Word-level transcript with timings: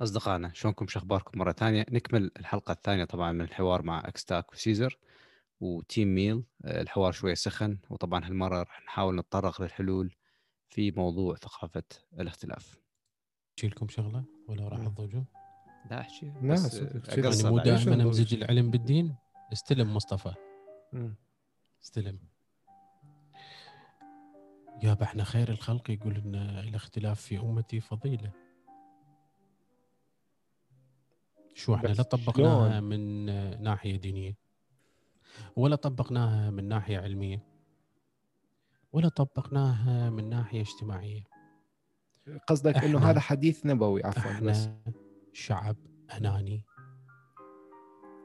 أصدقائنا 0.00 0.52
شلونكم 0.54 0.86
شو 0.86 0.98
أخباركم 0.98 1.38
مرة 1.38 1.52
ثانية 1.52 1.86
نكمل 1.90 2.30
الحلقة 2.36 2.72
الثانية 2.72 3.04
طبعا 3.04 3.32
من 3.32 3.40
الحوار 3.40 3.82
مع 3.82 4.00
أكستاك 4.08 4.52
وسيزر 4.52 4.98
وتيم 5.60 6.14
ميل 6.14 6.42
الحوار 6.64 7.12
شوية 7.12 7.34
سخن 7.34 7.78
وطبعا 7.90 8.24
هالمرة 8.24 8.58
راح 8.58 8.82
نحاول 8.84 9.16
نتطرق 9.16 9.62
للحلول 9.62 10.14
في 10.68 10.90
موضوع 10.90 11.34
ثقافة 11.34 11.82
الاختلاف 12.20 12.80
لكم 13.64 13.88
شغلة 13.88 14.24
ولا 14.48 14.68
راح 14.68 14.78
مم. 14.78 14.88
تضوجون؟ 14.88 15.24
لا 15.90 16.00
احكي 16.00 16.32
لا، 16.42 16.54
بس 16.54 16.74
يعني 17.18 17.42
مو 17.50 17.58
دائما؟ 17.58 18.02
امزج 18.02 18.34
العلم 18.34 18.70
بالدين 18.70 19.14
استلم 19.52 19.94
مصطفى 19.94 20.34
مم. 20.92 21.14
استلم 21.82 22.18
يابا 24.82 25.04
إحنا 25.04 25.24
خير 25.24 25.48
الخلق 25.48 25.90
يقول 25.90 26.16
إن 26.16 26.34
الاختلاف 26.34 27.20
في 27.20 27.38
أمتي 27.38 27.80
فضيلة 27.80 28.32
شو 31.54 31.74
إحنا 31.74 31.88
بس 31.88 31.96
لا 31.96 32.02
طبقناها 32.02 32.70
شلون؟ 32.70 32.82
من 32.84 33.62
ناحية 33.62 33.96
دينية 33.96 34.36
ولا 35.56 35.76
طبقناها 35.76 36.50
من 36.50 36.68
ناحية 36.68 36.98
علمية 36.98 37.44
ولا 38.92 39.08
طبقناها 39.08 40.10
من 40.10 40.28
ناحية 40.28 40.60
اجتماعية. 40.60 41.22
قصدك 42.46 42.76
إنه 42.76 42.98
هذا 42.98 43.20
حديث 43.20 43.66
نبوي 43.66 44.04
عفوا 44.04 44.40
بس. 44.40 44.66
إحنا 44.66 44.92
شعب 45.32 45.76
أناني 46.16 46.64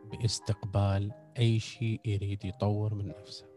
باستقبال 0.06 1.12
أي 1.38 1.60
شيء 1.60 2.02
يريد 2.06 2.46
يطور 2.46 2.94
من 2.94 3.08
نفسه. 3.08 3.55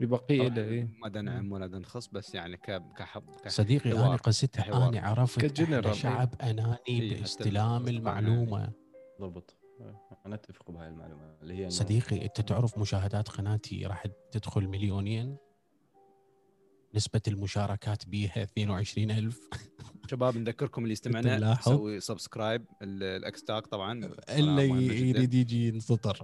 له 0.00 0.20
إيه. 0.30 0.88
ما 1.02 1.08
دا 1.08 1.22
نعم 1.22 1.52
ولا 1.52 1.66
دا 1.66 1.78
نخص 1.78 2.06
بس 2.08 2.34
يعني 2.34 2.56
ك 2.56 2.82
كحب 2.98 3.30
كح- 3.44 3.48
صديقي 3.48 3.90
حوار. 3.90 4.16
قصدها 4.16 4.62
حوار. 4.62 4.88
أنا 4.88 5.00
عرفت 5.00 5.60
إحنا 5.60 5.86
إيه. 5.86 5.92
شعب 5.92 6.34
أناني 6.42 6.76
إيه، 6.88 7.20
باستلام 7.20 7.88
المعلومة 7.88 8.72
ضبط 9.20 9.56
أنا 10.26 10.34
أتفق 10.34 10.70
بهاي 10.70 10.88
المعلومة 10.88 11.36
اللي 11.42 11.54
هي 11.64 11.70
صديقي 11.70 12.24
أنت 12.24 12.40
تعرف 12.40 12.78
مشاهدات 12.78 13.28
قناتي 13.28 13.86
راح 13.86 14.04
تدخل 14.32 14.68
مليونين 14.68 15.36
نسبة 16.94 17.20
المشاركات 17.28 18.06
بيها 18.08 18.42
22000 18.42 19.50
شباب 20.10 20.36
نذكركم 20.36 20.82
اللي 20.82 20.92
يستمعنا 20.92 21.36
تلاحظ؟ 21.36 21.72
يسوي 21.72 22.00
subscribe 22.00 22.64
ال- 22.82 23.02
الأكستاك 23.02 23.66
طبعا 23.66 24.04
قناة 24.04 24.38
الا 24.38 24.66
مهمة 24.66 24.80
ي- 24.82 24.86
جداً. 24.88 25.04
يريد 25.18 25.34
يجي 25.34 25.68
ينسطر 25.68 26.18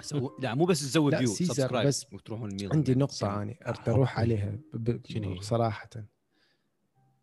سو... 0.00 0.30
لا 0.40 0.54
مو 0.54 0.64
بس 0.64 0.80
تسوي 0.80 1.16
view 1.16 1.26
subscribe 1.26 1.86
بس 1.88 2.06
وتروحون 2.12 2.50
الميل 2.50 2.72
عندي 2.72 2.94
نقطة 2.94 3.42
أنا 3.42 3.54
أردت 3.66 3.88
أروح 3.88 4.08
حبي. 4.10 4.20
عليها 4.22 4.58
ب-؟ 4.74 5.40
صراحة 5.42 5.90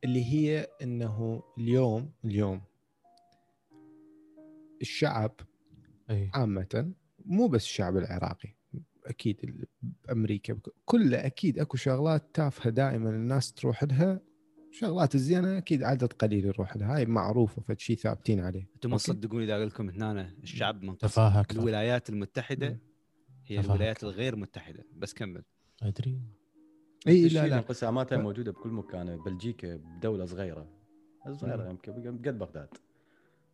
اللي 0.03 0.25
هي 0.33 0.67
أنه 0.81 1.43
اليوم 1.57 2.11
اليوم 2.25 2.61
الشعب 4.81 5.35
اي 6.09 6.29
عامة 6.33 6.91
مو 7.25 7.47
بس 7.47 7.63
الشعب 7.63 7.97
العراقي 7.97 8.49
أكيد 9.05 9.39
ال- 9.43 9.65
بأمريكا 9.81 10.53
بك- 10.53 10.73
كله 10.85 11.25
أكيد 11.25 11.59
أكو 11.59 11.77
شغلات 11.77 12.29
تافهة 12.33 12.69
دائما 12.69 13.09
الناس 13.09 13.53
تروح 13.53 13.83
لها 13.83 14.21
شغلات 14.73 15.15
الزينة 15.15 15.57
أكيد 15.57 15.83
عدد 15.83 16.13
قليل 16.13 16.45
يروح 16.45 16.77
لها. 16.77 16.95
هاي 16.95 17.05
معروفة 17.05 17.61
فشي 17.61 17.95
ثابتين 17.95 18.39
عليه. 18.39 18.67
أنتم 18.75 18.89
ما 18.89 18.95
أوكي. 18.95 19.03
تصدقوني 19.03 19.43
إذا 19.45 19.55
أقول 19.55 19.67
لكم 19.67 19.89
هنا 19.89 20.33
الشعب 20.43 20.83
منقسم. 20.83 21.43
الولايات 21.51 22.09
المتحدة. 22.09 22.67
هي 23.45 23.57
تفاهم. 23.57 23.71
الولايات 23.71 24.03
الغير 24.03 24.35
متحدة. 24.35 24.83
بس 24.97 25.13
كمل. 25.13 25.43
أدري. 25.83 26.21
إي 27.07 27.27
لا 27.27 27.47
لا. 27.47 27.55
انقساماتها 27.55 28.17
ف- 28.17 28.21
موجودة 28.21 28.51
بكل 28.51 28.69
مكان. 28.69 29.17
بلجيكا 29.17 29.75
دوله 30.01 30.25
صغيرة. 30.25 30.67
صغيرة. 31.31 31.69
يمكن 31.69 31.93
قد 32.27 32.37
بغداد. 32.39 32.69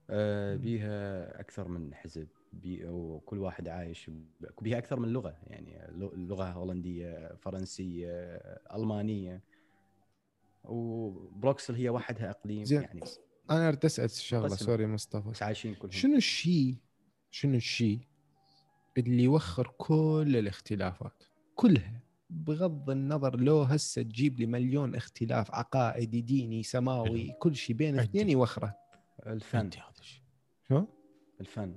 آه، 0.09 0.55
مم. 0.55 0.61
بيها 0.61 1.39
أكثر 1.39 1.67
من 1.67 1.93
حزب. 1.93 2.27
بي 2.53 2.85
وكل 2.85 3.37
واحد 3.37 3.67
عايش 3.67 4.09
ب- 4.09 4.45
بيها 4.61 4.77
أكثر 4.77 4.99
من 4.99 5.09
لغة. 5.09 5.37
يعني 5.47 5.87
لغة 6.15 6.45
هولندية 6.51 7.35
فرنسية 7.35 8.11
ألمانية. 8.75 9.41
وبروكسل 10.69 11.75
هي 11.75 11.89
وحدها 11.89 12.29
أقليم 12.29 12.63
زين. 12.63 12.81
يعني. 12.81 13.01
أنا 13.51 13.67
أردت 13.67 13.85
أسأل 13.85 14.09
شغلة 14.09 14.43
مقسمة. 14.43 14.65
sorry 14.65 14.87
مصطفى. 14.87 15.29
بس 15.29 15.43
عايشين 15.43 15.75
كلهم. 15.75 15.91
شنو 15.91 16.15
الشيء 16.15 16.75
شنو 17.31 17.55
الشيء 17.55 17.99
اللي 18.97 19.23
يوخر 19.23 19.73
كل 19.77 20.35
الاختلافات؟ 20.37 21.23
كلها. 21.55 22.03
بغض 22.29 22.89
النظر 22.89 23.35
لو 23.35 23.61
هسه 23.61 24.01
تجيب 24.01 24.39
لي 24.39 24.45
مليون 24.45 24.95
اختلاف 24.95 25.51
عقائدي 25.51 26.21
ديني 26.21 26.63
سماوي 26.63 27.31
كل 27.39 27.55
شيء 27.55 27.75
بين. 27.75 27.99
اثنين 27.99 28.29
يوخره. 28.29 28.75
الفن. 29.27 29.57
هذا 29.59 29.93
الشيء. 29.99 30.21
شو؟ 30.67 30.85
الفن. 31.41 31.75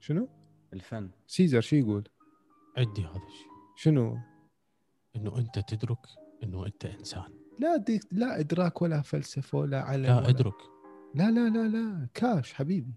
شنو؟ 0.00 0.28
الفن. 0.72 1.10
سيزر 1.26 1.60
شو 1.60 1.76
يقول؟ 1.76 2.08
عندي 2.76 3.02
هذا 3.02 3.10
الشيء. 3.10 3.48
شنو؟ 3.76 4.18
إنه 5.16 5.38
أنت 5.38 5.58
تدرك 5.58 6.06
إنه 6.42 6.66
أنت 6.66 6.84
إنسان. 6.84 7.47
لا 7.58 7.76
دي 7.76 8.00
لا 8.12 8.40
إدراك 8.40 8.82
ولا 8.82 9.02
فلسفة 9.02 9.58
ولا 9.58 9.80
علم 9.80 10.02
لا 10.02 10.16
ولا 10.18 10.28
ادرك. 10.28 10.54
لا 11.14 11.30
لا 11.30 11.48
لا 11.48 11.68
لا. 11.68 12.08
كاش 12.14 12.54
حبيبي. 12.54 12.94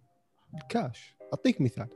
الكاش 0.56 1.16
أعطيك 1.34 1.62
مثال. 1.62 1.88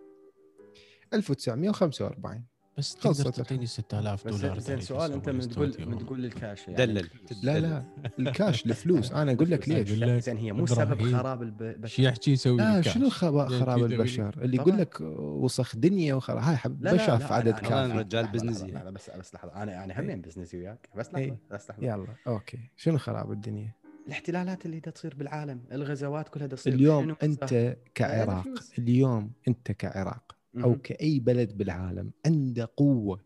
1945 1.13 2.45
بس 2.77 2.95
خلصت 2.99 3.21
تقدر. 3.21 3.31
تعطيني 3.31 3.65
6000 3.65 4.27
بس 4.27 4.35
دولار 4.35 4.59
زين 4.59 4.81
سؤال 4.81 5.11
أنت 5.13 5.29
من 5.29 5.49
تقول. 5.49 5.75
من 5.79 5.97
تقول 5.97 6.25
الكاش 6.25 6.67
يعني 6.67 6.85
دلل 6.85 7.09
لا 7.43 7.59
لا 7.59 7.83
الكاش 8.19 8.65
الفلوس 8.65 9.11
أنا 9.11 9.31
أقول 9.31 9.51
لك 9.51 9.69
ليش 9.69 9.89
زين 10.23 10.37
هي 10.37 10.51
مو. 10.51 10.65
سبب 10.65 11.11
خراب 11.11 11.41
البشر 11.41 11.95
شو 11.95 12.01
يحكي 12.01 12.31
يسوي 12.31 12.57
لا؟ 12.57 12.81
شنو 12.81 13.09
خراب 13.09 13.83
البشر 13.83 14.35
اللي. 14.41 14.57
يقول 14.57 14.77
لك 14.77 15.01
وسخ 15.01 15.75
دنيا 15.75 16.13
وخراب 16.13 16.37
هاي 16.37 16.57
حب 16.57 16.83
لا 16.83 16.89
لا 16.89 16.95
بشر 16.95 17.11
لا 17.11 17.17
في 17.17 17.33
عدد 17.33 17.53
كافي. 17.53 17.69
كافي 17.69 17.97
رجال 17.97 18.27
بزنسي. 18.27 18.67
لا 18.67 18.89
بس 18.89 19.09
بس 19.09 19.35
لحظة 19.35 19.63
أنا 19.63 19.83
أنا 19.83 19.99
همين 19.99 20.21
بزنسي 20.21 20.57
وياك 20.57 20.89
بس 20.95 21.05
لحظة 21.07 21.17
إيه. 21.17 21.37
بس 21.51 21.69
لحظة 21.69 21.83
يلا 21.85 22.07
أوكي 22.27 22.59
شنو 22.77 22.97
خراب 22.97 23.31
الدنيا 23.31 23.71
الاحتلالات 24.07 24.65
اللي 24.65 24.79
دا 24.79 24.91
تصير 24.91 25.15
بالعالم 25.15 25.61
الغزوات 25.71 26.29
كلها 26.29 26.47
دا 26.47 26.55
تصير 26.55 26.73
اليوم 26.73 27.15
أنت 27.23 27.75
كعراق. 27.95 28.45
اليوم 28.79 29.31
أنت 29.47 29.71
كعراق 29.71 30.34
أو. 30.63 30.75
كأي 30.75 31.19
بلد 31.19 31.57
بالعالم 31.57 32.11
عنده 32.25 32.71
قوة. 32.77 33.25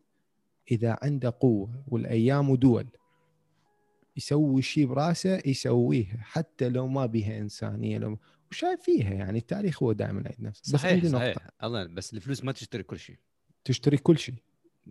إذا 0.72 0.98
عنده 1.02 1.38
قوة 1.40 1.84
والأيام 1.88 2.56
دول 2.56 2.88
يسوي 4.18 4.62
شيء 4.62 4.86
براسه 4.86 5.42
يسويه 5.46 6.06
حتى 6.06 6.70
لو 6.70 6.88
ما 6.88 7.06
بيها 7.06 7.38
إنسانية 7.38 7.98
لو 7.98 8.18
وشايف 8.52 8.82
فيها 8.82 9.14
يعني 9.14 9.38
التاريخ 9.38 9.84
هو 9.84 9.92
دائما 9.92 10.24
عيد 10.28 10.42
نفسه. 10.42 10.62
بس 10.62 10.80
صحيح 10.82 10.94
عندي 10.94 11.10
صحيح. 11.10 11.36
نقطة. 11.36 11.52
الله 11.64 11.86
بس 11.86 12.14
الفلوس 12.14 12.44
ما 12.44 12.52
تشتري 12.52 12.84
كل 12.84 13.00
شيء. 13.00 13.18
تشتري 13.66 13.98
كل 13.98 14.18
شيء. 14.18 14.36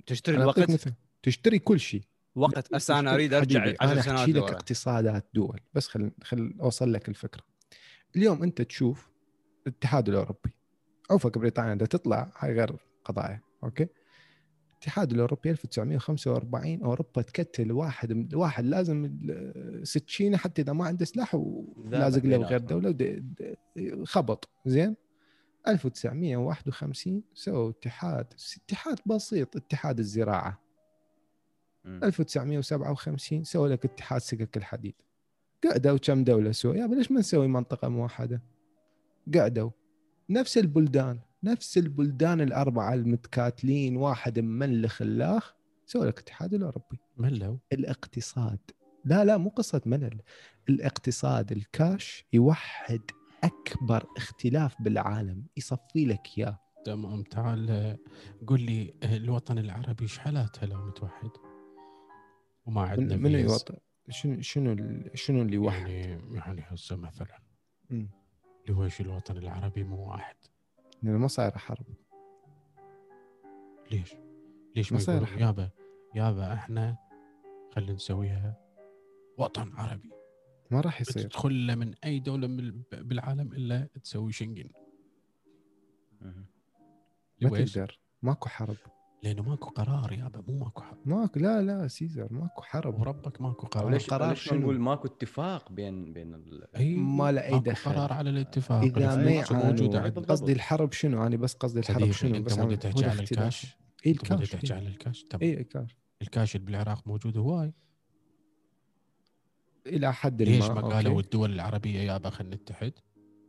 تشتري 0.07 0.37
الوقت؟ 0.37 0.71
مثل 0.71 0.93
تشتري 1.23 1.59
كل 1.59 1.81
شيء. 1.81 2.03
وقت. 2.35 2.75
هسه 2.75 2.99
أنا 2.99 3.15
أريد 3.15 3.35
أرجع 3.35 3.61
حبيبي، 3.61 3.77
10 3.81 3.93
أنا 3.93 4.03
سنوات 4.03 4.19
أحكي 4.19 4.33
لك 4.33 4.43
اقتصادات 4.43 5.29
دول. 5.35 5.61
بس 5.75 5.89
خل 5.89 6.11
خل 6.23 6.55
أوصل 6.61 6.93
لك 6.93 7.09
الفكرة. 7.09 7.43
اليوم 8.17 8.43
أنت 8.43 8.63
تشوف 8.63 9.11
الاتحاد 9.67 10.09
الأوروبي. 10.09 10.51
عوفك 11.11 11.39
بريطانيا 11.39 11.75
ده 11.75 11.87
تطلع 11.87 12.33
هاي 12.39 12.55
غير 12.55 12.77
قضايا 13.05 13.41
أوكي؟ 13.65 13.87
الاتحاد 14.73 15.13
الأوروبي 15.13 15.51
1945 15.51 16.83
أوروبا 16.83 17.23
تكتل 17.23 17.73
واحد 17.73 18.35
واحد 18.35 18.65
لازم 18.65 19.19
سكينه 19.83 20.37
حتى 20.37 20.63
إذا 20.63 20.73
ما 20.73 20.87
عنده 20.87 21.05
سلاح 21.05 21.35
ولازق 21.35 22.25
له 22.25 22.37
بيناتهم. 22.39 22.81
دولة 22.81 23.23
خبط. 24.05 24.49
زين؟ 24.67 24.97
1951 25.69 27.23
سووا 27.35 27.71
اتحاد 27.71 28.27
اتحاد 28.57 28.99
بسيط 29.07 29.57
اتحاد 29.57 29.99
الزراعة. 29.99 30.61
مم. 31.85 32.01
1957 32.05 33.45
سووا 33.45 33.69
لك 33.69 33.85
اتحاد 33.85 34.21
سكك 34.21 34.57
الحديد. 34.57 34.95
قعدوا 35.65 35.99
كم 35.99 36.25
دولة 36.25 36.53
سووا؟ 36.53 36.75
يا 36.75 36.87
ليش 36.87 37.13
ما 37.13 37.19
نسوي 37.19 37.49
منطقة 37.49 37.89
موحدة؟ 37.89 38.43
قعدوا. 39.35 39.71
نفس 40.31 40.59
البلدان 40.59 41.21
نفس 41.45 41.79
البلدان 41.79 42.41
الأربعة 42.41 42.95
المتكاتلين 42.95 43.97
واحد 43.97 44.39
مملخ 44.39 45.03
الاخ 45.03 45.55
سووا 45.87 46.05
لك 46.07 46.19
الاتحاد 46.19 46.55
الأوروبي. 46.55 46.99
ملوا. 47.17 47.57
الاقتصاد. 47.73 48.59
لا 49.05 49.25
لا 49.25 49.37
مو 49.37 49.49
قصة 49.49 49.81
ملل. 49.87 50.21
الاقتصاد 50.69 51.53
الكاش 51.53 52.25
يوحد 52.33 53.01
أكبر 53.45 54.07
اختلاف 54.17 54.83
بالعالم. 54.83 55.47
يصفي 55.57 56.07
لك 56.07 56.39
إياه. 56.39 56.59
تمام 56.85 57.23
تعال 57.23 57.97
قول 58.47 58.61
لي 58.61 58.95
آه، 59.03 59.17
الوطن 59.17 59.59
العربي 59.59 60.09
شحالات 60.09 60.65
هلا 60.65 60.77
متوحد؟ 60.77 61.31
وما 62.67 62.83
عندنا 62.83 63.17
من. 63.17 63.35
يوطن 63.35 63.75
شنو 64.11 64.41
شنو 64.41 65.01
شنو 65.15 65.43
اللي 65.43 65.55
يوحد؟ 65.55 65.89
يعني 65.89 66.35
يعني 66.35 66.65
هسه 66.67 66.97
مثلا. 66.97 67.39
مم. 67.91 68.11
ليش 68.71 69.01
الوطن 69.01 69.37
العربي 69.37 69.83
مو 69.85 70.11
واحد 70.11 70.37
لأنه 71.03 71.19
ما 71.19 71.29
صايره 71.29 71.59
حرب 71.59 71.87
ليش؟ 73.91 74.15
ليش 74.77 74.93
ما 74.93 74.99
صاير 74.99 75.25
حرب. 75.27 75.41
يابا 75.41 75.71
يابا 76.15 76.55
إحنا 76.55 76.97
خلينا 77.75 77.93
نسويها 77.93 78.57
وطن 79.39 79.73
عربي 79.77 80.11
ما 80.71 80.81
راح 80.81 81.01
يصير 81.01 81.27
بتدخل 81.27 81.67
له 81.67 81.75
من 81.75 81.95
أي 82.05 82.19
دولة 82.21 82.47
من 82.47 82.83
بالعالم 82.93 83.53
إلا 83.53 83.89
تسوي 84.03 84.33
مهم. 86.21 86.47
ما؟ 87.43 87.65
تقدر 87.65 87.99
ماكو 88.23 88.49
حرب 88.49 88.77
لأنه 89.23 89.43
ماكو 89.43 89.69
قرار 89.71 90.13
يابا 90.13 90.43
مو 90.49 90.59
ماكو 90.59 90.83
حرب. 90.83 90.99
ماكو 91.09 91.41
لا 91.41 91.63
لا 91.63 91.89
سيزر 91.89 92.33
ماكو 92.33 92.63
حرب. 92.63 93.01
وربك 93.01 93.41
ماكو 93.41 93.67
قرار. 93.67 93.91
ليش 93.91 94.05
القرار 94.05 94.29
ليش؟ 94.31 94.53
نقول 94.53 94.79
ماكو 94.81 95.07
اتفاق 95.09 95.73
بين 95.73 96.13
بين 96.13 96.35
ال... 96.35 96.77
اي 96.77 96.95
ما 96.95 97.33
له 97.33 97.43
ماكو 97.51 97.59
دخل. 97.59 97.91
قرار 97.93 98.13
على 98.13 98.31
الاتفاق. 98.31 98.83
إذا 98.83 99.17
ما 99.17 99.65
موجوده 99.65 100.09
قصدي 100.09 100.53
الحرب 100.53 100.93
شنو؟ 100.93 101.27
أنا 101.27 101.37
بس 101.37 101.55
قصدي 101.55 101.81
الحرب 101.81 102.11
شنو 102.11 102.37
أنت 102.37 102.47
بس 102.47 102.59
مو 102.59 102.69
عن- 102.69 102.79
تحكي 102.79 103.05
على 103.05 103.13
الاختلاف. 103.13 103.31
الكاش 103.43 103.77
اي 104.07 104.11
أنت 104.13 104.23
الكاش 104.33 104.51
تحكي 104.51 104.67
إيه. 104.73 104.79
على 104.79 104.89
الكاش 104.89 105.23
تمام. 105.25 105.43
اي 105.43 105.61
الكاش. 105.61 105.97
الكاش 106.23 106.57
اللي 106.57 106.67
بالعراق 106.67 107.07
موجود 107.09 107.37
هواي. 107.39 107.73
إلى 109.87 110.13
حد 110.15 110.43
ليش 110.43 110.65
ما 110.65 110.75
ما 110.75 110.81
okay. 110.81 110.95
قالوا 110.95 111.21
الدول 111.21 111.53
العربية 111.53 112.01
يابا 112.01 112.31
خلينا 112.31 112.57
نتحد؟ 112.57 112.93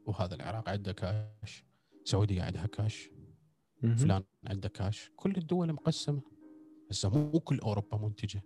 وهذا 0.05 0.35
العراق 0.35 0.69
عنده 0.69 0.93
كاش 0.93 1.63
السعوديه 2.05 2.43
عندها 2.43 2.65
كاش. 2.65 3.09
فلان 3.81 4.23
عنده 4.47 4.69
كاش 4.69 5.11
كل 5.15 5.35
الدول 5.37 5.73
مقسمة. 5.73 6.21
هسه 6.91 7.09
مو 7.09 7.39
كل 7.39 7.59
أوروبا 7.59 7.97
منتجة. 7.97 8.43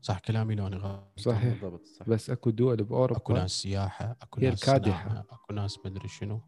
صح 0.00 0.18
كلامي 0.18 0.54
لو 0.54 0.66
أنا 0.66 0.76
غلط. 0.76 1.12
صحيح. 1.16 1.62
بالضبط 1.62 1.86
صح 1.86 2.08
بس 2.08 2.30
أكو 2.30 2.50
دول 2.50 2.80
أكو 2.80 2.84
باوروبا 2.84 3.34
ناس 3.34 3.50
سياحة 3.50 4.16
أكو 4.22 4.40
هي 4.40 4.50
ناس 4.50 4.62
الكادحة. 4.62 5.08
صناعه 5.08 5.26
أكو 5.30 5.54
ناس 5.54 5.78
مدري 5.84 6.08
شنو. 6.08 6.40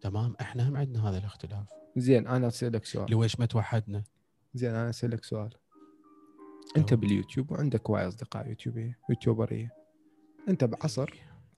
تمام؟ 0.00 0.36
إحنا 0.40 0.68
هم 0.68 0.76
عندنا 0.76 1.08
هذا 1.08 1.18
الاختلاف. 1.18 1.68
زين 1.96 2.26
أنا 2.26 2.46
أسألك 2.46 2.84
سؤال. 2.84 3.10
لويش 3.10 3.40
ما 3.40 3.46
توحدنا؟ 3.46 4.04
زين 4.54 4.70
أنا 4.70 4.90
أسألك 4.90 5.24
سؤال. 5.24 5.50
أنت. 6.76 6.94
باليوتيوب 6.94 7.50
وعندك 7.52 7.90
وايد 7.90 8.06
أصدقاء 8.06 8.48
يوتيوبيه 8.48 8.98
يوتيوبرية. 9.10 9.70
أنت 10.48 10.64
بعصر 10.64 11.14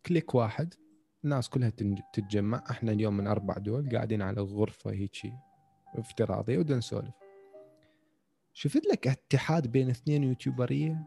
كليك 0.06 0.34
واحد 0.34 0.74
الناس 1.24 1.48
كلها 1.48 1.72
تتجمع. 2.12 2.64
إحنا 2.70 2.92
اليوم 2.92 3.16
من 3.16 3.26
أربع 3.26 3.54
دول 3.54 3.90
قاعدين 3.90 4.22
على 4.22 4.40
غرفه 4.40 4.90
هيجي. 4.90 5.32
افتراضيه 5.94 6.58
ودنا 6.58 6.78
نسولف 6.78 7.14
شفت 8.52 8.86
لك 8.86 9.06
اتحاد 9.06 9.66
بين 9.66 9.90
اثنين 9.90 10.24
يوتيوبرية 10.24 11.04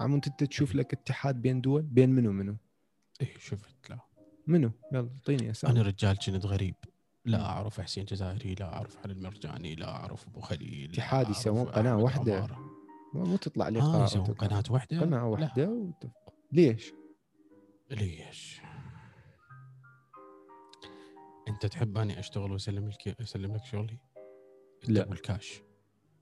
عم 0.00 0.14
انت 0.14 0.44
تشوف 0.44 0.74
لك 0.74 0.92
اتحاد 0.92 1.42
بين 1.42 1.60
دول 1.60 1.82
بين 1.82 2.10
منو 2.10 2.32
منو 2.32 2.56
اي 3.20 3.26
إيه، 3.26 3.38
شفت 3.38 3.90
لا 3.90 3.98
منو 4.46 4.70
يلا 4.92 5.10
اعطيني 5.18 5.50
أسامي 5.50 5.74
أنا 5.74 5.82
رجال 5.82 6.18
كنت 6.18 6.46
غريب 6.46 6.74
لا. 7.24 7.46
أعرف 7.46 7.80
حسين 7.80 8.04
جزائري 8.04 8.54
لا 8.54 8.74
أعرف 8.74 8.98
علي 8.98 9.12
المرجاني 9.12 9.74
لا 9.74 9.88
أعرف 9.88 10.26
أبو 10.28 10.40
خليل 10.40 10.92
اتحاد 10.92 11.30
يسوون 11.30 11.86
واحدة. 11.86 12.36
عمارة. 12.36 12.58
مو 13.14 13.36
تطلع 13.36 13.68
لي 13.68 13.80
قراءة 13.80 14.04
يسوون. 14.04 14.26
قناة 14.26 14.62
واحدة 14.70 15.00
قناة. 15.00 15.28
واحدة. 15.28 15.92
ليش؟ 16.52 16.92
ليش 17.90 18.61
أنت 21.64 21.72
تحب 21.72 21.98
أني 21.98 22.18
أشتغل 22.18 22.52
وأسلم 22.52 22.88
لك 22.88 23.20
أسلم 23.20 23.54
لك 23.56 23.64
شغلي؟ 23.64 23.98
لا. 24.88 24.92
لا 25.00 25.12
الكاش 25.12 25.62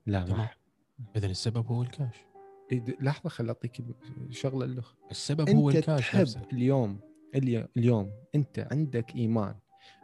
لا. 0.05 0.25
ما 0.25 0.49
اذا 1.15 1.27
السبب 1.27 1.65
هو 1.67 1.81
الكاش. 1.81 2.15
إيه 2.71 2.79
د- 2.79 2.95
لحظة 3.03 3.29
خل 3.29 3.47
أعطيك 3.47 3.81
شغلة 4.29 4.65
اللخ 4.65 4.93
السبب 5.11 5.49
هو 5.49 5.69
انت 5.69 5.77
الكاش 5.77 5.99
تحب 6.09 6.21
نفسه. 6.21 6.41
اليوم 6.53 6.99
الي- 7.35 7.67
اليوم 7.77 8.11
أنت 8.35 8.67
عندك 8.71 9.15
إيمان 9.15 9.55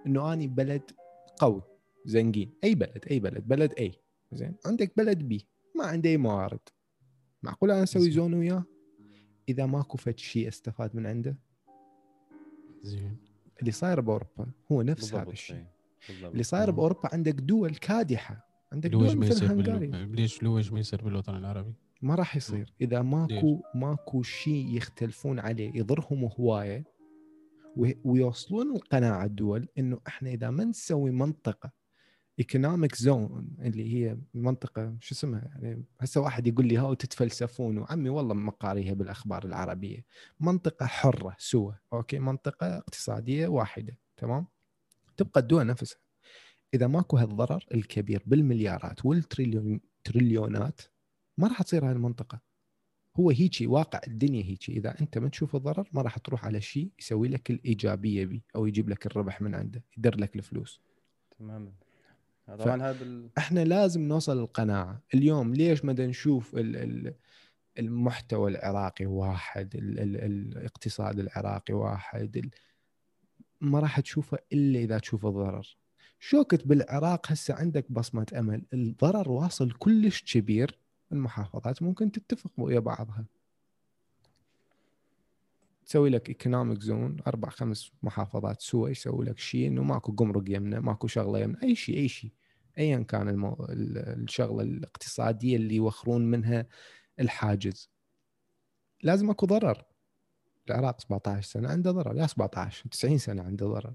إنه 0.05 0.33
أني 0.33 0.47
بلد 0.47 0.91
قوي 1.39 1.61
زنقين. 2.05 2.53
أي 2.63 2.75
بلد 2.75 3.05
أي 3.11 3.19
بلد. 3.19 3.47
بلد 3.47 3.73
اي 3.73 3.91
زين؟ 4.31 4.55
عندك 4.65 4.97
بلد 4.97 5.17
بي 5.23 5.47
ما 5.75 5.85
عنده 5.85 6.09
أي 6.09 6.17
موارد. 6.17 6.59
معقول 7.43 7.71
أنا 7.71 7.83
أسوي. 7.83 8.11
zone 8.11 8.33
وياه؟ 8.33 8.63
إذا 9.49 9.65
ماكو 9.65 9.97
فد 9.97 10.19
شيء 10.19 10.47
أستفاد 10.47 10.95
من 10.95 11.05
عنده؟ 11.05 11.37
زين. 12.81 13.17
اللي 13.59 13.71
صاير 13.71 14.01
بأوروبا 14.01 14.51
هو 14.71 14.81
نفس 14.81 15.13
هذا 15.13 15.31
الشيء 15.31 15.55
إيه. 15.55 15.71
بالضبط. 16.09 16.31
اللي 16.31 16.43
صاير. 16.43 16.71
بأوروبا 16.71 17.09
عندك 17.13 17.33
دول 17.33 17.75
كادحة 17.75 18.47
عندك 18.73 18.89
دول 18.89 19.07
ما 19.07 19.13
مثل 19.15 19.31
يصير 19.31 19.51
هنغاريا. 19.51 20.05
ليش 20.05 20.43
لويش 20.43 20.71
ما 20.71 20.79
يصير 20.79 21.01
بالوطن 21.03 21.35
العربي؟ 21.35 21.73
ما 22.01 22.15
راح 22.15 22.35
يصير 22.35 22.73
إذا 22.81 23.01
ماكو 23.01 23.61
ماكو 23.75 24.21
شيء 24.21 24.75
يختلفون 24.75 25.39
عليه 25.39 25.71
يضرهم 25.75 26.29
هواية 26.39 26.83
ويوصلون 28.03 28.75
القناعة 28.75 29.25
الدول 29.25 29.67
إنه 29.77 29.99
إحنا 30.07 30.29
إذا 30.29 30.49
ما 30.49 30.63
نسوي 30.63 31.11
منطقة 31.11 31.71
economic 32.39 32.95
zone 32.95 33.49
اللي 33.59 33.93
هي 33.95 34.17
منطقة 34.33 34.97
شو 35.01 35.15
اسمها؟ 35.15 35.51
يعني 35.61 35.83
هسه 35.99 36.21
واحد 36.21 36.47
يقول 36.47 36.67
لي 36.67 36.77
هاو 36.77 36.93
تتفلسفون. 36.93 37.77
وعمي 37.77 38.09
والله 38.09 38.33
ما 38.33 38.51
قاريها 38.51 38.93
بالأخبار 38.93 39.45
العربية. 39.45 40.05
منطقة 40.39 40.85
حرة 40.85 41.35
سوا 41.39 41.73
okay؟ 41.93 42.19
منطقة 42.19 42.77
اقتصادية 42.77 43.47
واحدة 43.47 43.97
تمام؟ 44.17 44.47
تبقى 45.17 45.39
الدول 45.39 45.65
نفسها. 45.65 45.99
إذا 46.73 46.87
ماكو 46.87 47.17
هالضرر 47.17 47.65
الكبير 47.73 48.23
بالمليارات 48.25 49.05
والتريليون 49.05 49.79
تريليونات 50.03 50.81
ما 51.37 51.47
راح 51.47 51.61
تصير 51.61 51.85
هاي 51.85 51.91
المنطقة. 51.91 52.39
هو 53.19 53.29
هيجي 53.29 53.67
واقع 53.67 54.01
الدنيا 54.07 54.43
هيجي. 54.43 54.77
إذا 54.77 55.01
أنت 55.01 55.17
ما 55.17 55.29
تشوف 55.29 55.55
الضرر 55.55 55.89
ما 55.93 56.01
راح 56.01 56.17
تروح 56.17 56.45
على 56.45 56.61
شيء 56.61 56.91
يسوي 56.99 57.27
لك 57.27 57.51
الإيجابية 57.51 58.25
بي 58.25 58.43
أو 58.55 58.65
يجيب 58.65 58.89
لك 58.89 59.05
الربح 59.05 59.41
من 59.41 59.55
عنده 59.55 59.83
يدر 59.97 60.19
لك 60.19 60.35
الفلوس. 60.35 60.81
تماما. 61.39 61.71
طبعا 62.55 62.81
هذا 62.83 62.99
بال... 62.99 63.29
إحنا 63.37 63.59
لازم 63.59 64.01
نوصل 64.01 64.39
للقناعة. 64.39 65.01
اليوم 65.13 65.53
ليش 65.53 65.85
ما 65.85 65.93
نشوف 65.93 66.55
ال 66.55 66.75
ال 66.75 67.13
المحتوى 67.79 68.51
العراقي 68.51 69.05
واحد 69.05 69.75
ال 69.75 69.99
ال 69.99 70.15
الاقتصاد 70.57 71.19
العراقي 71.19 71.73
واحد 71.73 72.37
ال 72.37 72.49
ما 73.61 73.79
راح 73.79 73.99
تشوفه 73.99 74.37
إلا 74.53 74.79
إذا 74.79 74.99
تشوف 74.99 75.25
الضرر. 75.25 75.77
شوكت 76.19 76.67
بالعراق 76.67 77.31
هسه 77.31 77.53
عندك 77.53 77.91
بصمة 77.91 78.27
أمل؟ 78.37 78.65
الضرر 78.73 79.31
واصل 79.31 79.71
كلش 79.71 80.33
كبير. 80.33 80.77
المحافظات 81.11 81.83
ممكن 81.83 82.11
تتفق 82.11 82.51
ويا 82.57 82.79
بعضها. 82.79 83.25
تسوي 85.87 86.09
لك 86.09 86.29
economic 86.29 86.81
zone 86.81 87.17
أربع 87.27 87.49
خمس 87.49 87.91
محافظات 88.03 88.61
سوا 88.61 88.89
يسوي 88.89 89.25
لك 89.25 89.39
شيء 89.39 89.67
إنه 89.67 89.83
ماكو 89.83 90.11
قمرق 90.11 90.43
يمنا 90.47 90.79
ماكو 90.79 91.07
شغلة 91.07 91.39
يمنا 91.39 91.63
أي 91.63 91.75
شيء 91.75 91.97
أي 91.97 92.07
شيء. 92.07 92.31
ايا 92.77 92.97
كان 92.99 93.29
المو... 93.29 93.53
ال- 93.69 93.97
الشغلة 94.23 94.61
الاقتصادية 94.63 95.55
اللي 95.55 95.75
يوخرون 95.75 96.31
منها 96.31 96.65
الحاجز. 97.19 97.89
لازم 99.03 99.29
أكو 99.29 99.45
ضرر. 99.45 99.83
العراق 100.67 101.01
17 101.01 101.47
سنة 101.47 101.69
عنده 101.69 101.91
ضرر. 101.91 102.17
يا 102.17 102.27
17 102.27 102.89
90 102.89 103.17
سنة 103.17 103.43
عنده 103.43 103.67
ضرر. 103.67 103.93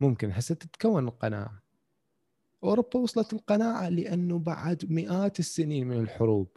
ممكن 0.00 0.32
هسه 0.32 0.54
تتكون 0.54 1.08
القناعة. 1.08 1.62
أوروبا 2.64 2.98
وصلت 2.98 3.32
القناعة 3.32 3.88
لأنه 3.88 4.38
بعد 4.38 4.92
مئات 4.92 5.38
السنين 5.38 5.86
من 5.88 6.00
الحروب. 6.00 6.56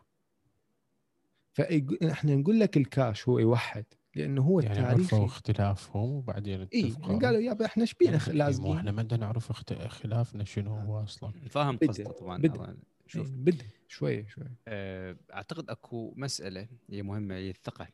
فاحنا 1.55 2.35
نقول 2.35 2.59
لك 2.59 2.77
الكاش 2.77 3.29
هو 3.29 3.39
يوحد 3.39 3.85
لأنه 4.15 4.41
هو 4.41 4.59
يعني 4.59 4.79
التاريخي 4.79 5.01
عرفوا 5.15 5.25
اختلافهم 5.25 6.09
وبعدين 6.11 6.61
اتفقوا 6.61 7.19
قالوا 7.19 7.41
يابا 7.41 7.65
إحنا 7.65 7.83
إيش 7.83 7.93
بينا 7.93 8.11
يعني 8.11 8.23
مو 8.27 8.33
لازمين؟ 8.37 8.77
إحنا 8.77 8.91
ما 8.91 9.01
بدنا 9.03 9.19
نعرف 9.19 9.49
اخت... 9.49 9.73
خلافنا 9.73 10.43
شنو 10.43 10.77
هو 10.77 11.03
أصلا؟ 11.03 11.31
فاهم 11.49 11.77
بدأ- 11.77 11.87
قصده 11.87 12.11
طبعا 12.11 12.37
بدأ. 12.37 12.77
شوف. 13.07 13.27
إيه، 13.27 13.35
بدا 13.35 13.65
شوية 13.87 14.27
شوية 14.27 14.55
آه، 14.67 15.17
أعتقد 15.33 15.69
أكو 15.69 16.13
مسألة 16.17 16.67
هي 16.89 17.03
مهمة 17.03 17.35
هي 17.35 17.49
الثقة. 17.49 17.87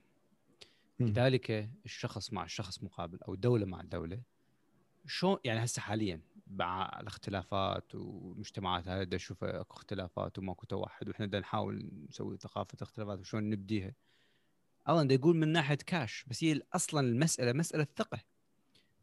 لذلك 0.99 1.69
الشخص 1.85 2.33
مع 2.33 2.43
الشخص 2.43 2.83
مقابل 2.83 3.17
أو 3.27 3.35
دولة 3.35 3.65
مع 3.65 3.81
الدولة 3.81 4.21
شو 5.07 5.37
يعني 5.43 5.63
هسه 5.63 5.81
حاليا 5.81 6.21
مع 6.51 6.99
الاختلافات 6.99 7.95
والمجتمعات 7.95 8.89
دا 8.89 9.15
أشوف 9.15 9.43
اكو 9.43 9.77
اختلافات 9.77 10.39
وماكو 10.39 10.65
توحد 10.65 11.09
وإحنا 11.09 11.25
بدنا 11.25 11.39
نحاول 11.39 11.91
نسوي 12.09 12.37
ثقافة 12.37 12.77
اختلافات 12.81 13.19
وشلون 13.19 13.49
نبديها 13.49 13.93
اولا 14.89 15.07
دا 15.07 15.15
يقول 15.15 15.37
من 15.37 15.47
ناحية 15.47 15.75
كاش 15.75 16.25
بس 16.27 16.43
هي 16.43 16.61
أصلا 16.73 17.07
المسألة 17.07 17.53
مسألة 17.53 17.87
ثقة 17.95 18.19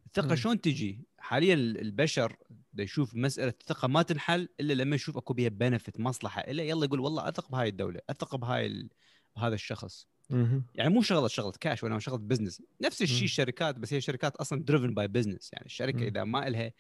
الثقة. 0.07 0.35
شلون 0.35 0.61
تجي 0.61 1.01
حاليا 1.19 1.55
البشر 1.55 2.37
دا 2.73 2.83
يشوف 2.83 3.15
مسألة 3.15 3.55
الثقة 3.61 3.89
ما 3.89 4.03
تنحل 4.03 4.49
إلا 4.61 4.73
لما 4.73 4.97
يشوف 4.97 5.17
أكو 5.17 5.35
بيها 5.35 5.49
benefit 5.49 6.01
مصلحة 6.01 6.41
إلا 6.41 6.63
يلا 6.63 6.85
يقول 6.85 7.01
والله 7.01 7.29
أثق 7.29 7.51
بهاي 7.51 7.69
الدولة 7.69 8.01
أثق 8.11 8.37
بهاي 8.37 8.67
ال... 8.67 8.89
بهذا 9.37 9.55
الشخص. 9.55 10.07
يعني 10.75 10.95
مو 10.95 11.03
شغلة 11.03 11.29
شغلة 11.29 11.53
كاش 11.61 11.85
ولا 11.85 11.99
شغلة 11.99 12.19
business 12.19 12.63
نفس 12.81 13.03
الشيء. 13.03 13.25
الشركات 13.25 13.79
بس 13.79 13.93
هي 13.93 14.01
شركات 14.01 14.37
أصلا 14.37 14.63
driven 14.63 14.95
by 14.95 15.09
business 15.09 15.53
يعني 15.53 15.67
الشركة. 15.67 16.09
إذا 16.09 16.25
ما 16.25 16.49
لها 16.49 16.73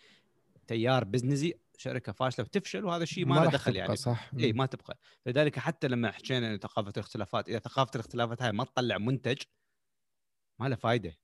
تيار 0.68 1.04
business 1.04 1.49
ي 1.49 1.54
شركة 1.78 2.12
فاشلة 2.12 2.44
بتفشل 2.44 2.84
وهذا 2.84 3.02
الشيء 3.02 3.26
ما, 3.26 3.40
ما 3.40 3.44
له 3.44 3.50
دخل 3.50 3.76
يعني. 3.76 3.96
صح. 3.96 4.30
إي 4.38 4.52
ما 4.52 4.66
تبقى. 4.66 4.98
لذلك 5.26 5.58
حتى 5.58 5.88
لما 5.88 6.10
حكينا 6.10 6.56
ثقافة 6.56 6.92
الاختلافات 6.96 7.48
إذا 7.48 7.58
ثقافة 7.58 7.90
الاختلافات 7.94 8.42
هاي 8.42 8.52
ما 8.52 8.64
تطلع 8.64 8.98
منتج 8.98 9.37
ما 10.58 10.68
له 10.68 10.76
فائده 10.76 11.18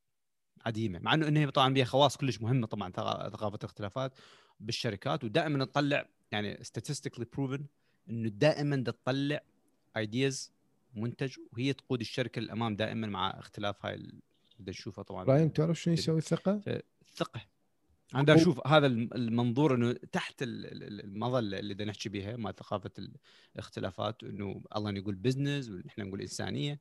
عديمة. 0.66 0.98
مع 0.98 1.14
إنه 1.14 1.40
هي 1.40 1.50
طبعا 1.50 1.74
بها 1.74 1.84
خواص 1.84 2.16
كلش 2.16 2.40
مهمة 2.40 2.66
طبعا 2.66 2.90
ثقا- 2.92 3.28
ثقافة 3.30 3.56
الاختلافات 3.58 4.12
بالشركات 4.60 5.24
ودائما 5.24 5.64
تطلع 5.64 6.08
يعني 6.32 6.56
statistically 6.56 7.24
proven 7.36 7.60
إنه 8.10 8.28
دائما 8.28 8.76
تطلع 8.86 9.40
ideas 9.96 10.52
منتج 10.94 11.36
وهي 11.52 11.72
تقود 11.72 12.00
الشركة 12.00 12.40
للأمام 12.40 12.76
دائما 12.76 13.06
مع 13.06 13.30
اختلاف 13.30 13.86
هاي 13.86 13.94
اللي 13.94 14.12
نشوفها 14.60 15.04
طبعا. 15.04 15.22
إبراهيم 15.22 15.48
تعرف 15.48 15.80
شنو 15.80 15.94
يسوي 15.94 16.18
الثقة؟ 16.18 16.60
الثقه 17.02 17.40
أنا 18.14 18.34
أشوف 18.34 18.66
هذا 18.66 18.86
الم- 18.86 19.10
المنظور 19.14 19.74
إنه 19.74 19.92
تحت 19.92 20.42
ال- 20.42 20.66
ال- 20.66 20.82
ال- 20.82 21.04
المظلة 21.04 21.58
اللي 21.58 21.74
بدنا 21.74 21.90
نحكي 21.90 22.08
بها 22.08 22.36
مع 22.36 22.52
ثقافة 22.52 22.90
الاختلافات 23.54 24.22
إنه 24.24 24.62
الله 24.76 24.90
يقول 24.90 25.14
business 25.14 25.68
ونحن 25.68 26.02
نقول 26.02 26.20
إنسانية 26.20 26.80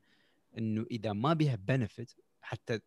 إنه 0.58 0.86
إذا 0.90 1.12
ما 1.12 1.32
بها 1.32 1.56
بنفيت 1.56 2.12
حتى 2.42 2.80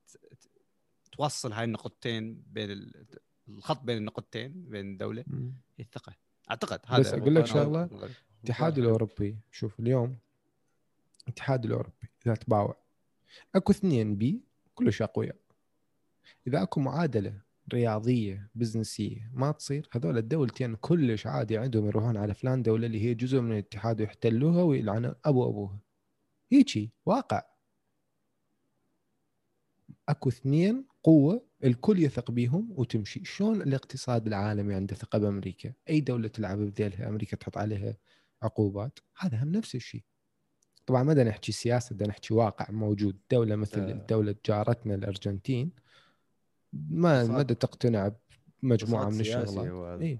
توصل 1.12 1.52
هاي 1.54 1.64
النقطتين 1.64 2.44
بين 2.48 2.72
ال- 2.72 3.06
الخط 3.50 3.82
بين 3.84 3.98
النقطتين 3.98 4.52
بين 4.70 4.92
الدولة. 4.92 5.26
هي 5.78 5.84
الثقة 5.84 6.14
أعتقد 6.52 6.80
هذا 6.86 7.00
بس 7.00 7.08
أقول 7.14 7.36
لك 7.36 7.46
شغلة. 7.46 7.84
الاتحاد 8.44 8.78
الأوروبي 8.78 9.38
شوف 9.52 9.80
اليوم 9.80 10.18
الاتحاد 11.24 11.66
الأوروبي 11.66 12.08
إذا 12.26 12.36
تباوع 12.36 12.78
أكو 13.56 13.72
اثنين 13.72 14.16
بي 14.16 14.42
كلش 14.76 15.02
أقوياء 15.02 15.36
إذا 16.48 16.62
أكو 16.64 16.80
معادلة 16.80 17.42
رياضية 17.74 18.50
بزنسية 18.56 19.32
ما 19.34 19.52
تصير. 19.52 19.90
هذول 19.94 20.18
الدولتين 20.18 20.76
كلش 20.76 21.28
عادي 21.28 21.58
عندهم 21.58 21.88
يروحون 21.88 22.18
على 22.18 22.34
فلان 22.34 22.62
دوله 22.62 22.88
اللي 22.88 23.02
هي 23.02 23.14
جزء 23.14 23.42
من 23.42 23.52
الاتحاد 23.52 24.02
ويحتلوها 24.02 24.64
ويلعنوا 24.64 25.14
أبو 25.26 25.50
أبوها. 25.50 25.80
هيجي 26.52 26.92
واقع. 27.06 27.44
أكو 30.10 30.30
اثنين 30.30 30.86
قوة 31.04 31.48
الكل 31.64 32.04
يثق 32.04 32.32
بيهم 32.32 32.72
وتمشي. 32.72 33.26
شلون 33.26 33.62
الاقتصاد 33.62 34.28
العالمي 34.28 34.74
عنده 34.74 34.96
ثقة 34.96 35.20
بأمريكا؟ 35.20 35.74
أي 35.90 36.00
دولة 36.00 36.28
تلعب 36.28 36.58
بذيلها؟ 36.58 37.10
أمريكا 37.10 37.38
تحط 37.38 37.58
عليها 37.58 37.98
عقوبات. 38.42 39.00
هذا 39.18 39.44
هم 39.44 39.52
نفس 39.52 39.76
الشيء. 39.76 40.04
طبعا 40.86 41.04
ما 41.04 41.24
نحكي 41.24 41.52
سياسة 41.52 41.96
بدنا 41.96 42.08
نحكي 42.08 42.34
واقع 42.34 42.72
موجود. 42.72 43.20
دولة 43.32 43.56
مثل 43.56 43.82
آه. 43.82 44.06
دوله 44.10 44.36
جارتنا 44.46 44.96
الأرجنتين 44.96 45.72
ما 46.74 47.24
ما 47.28 47.44
تقتنع 47.44 48.12
بمجموعة 48.64 49.10
من 49.10 49.20
الشغلات. 49.20 50.02
اي 50.02 50.20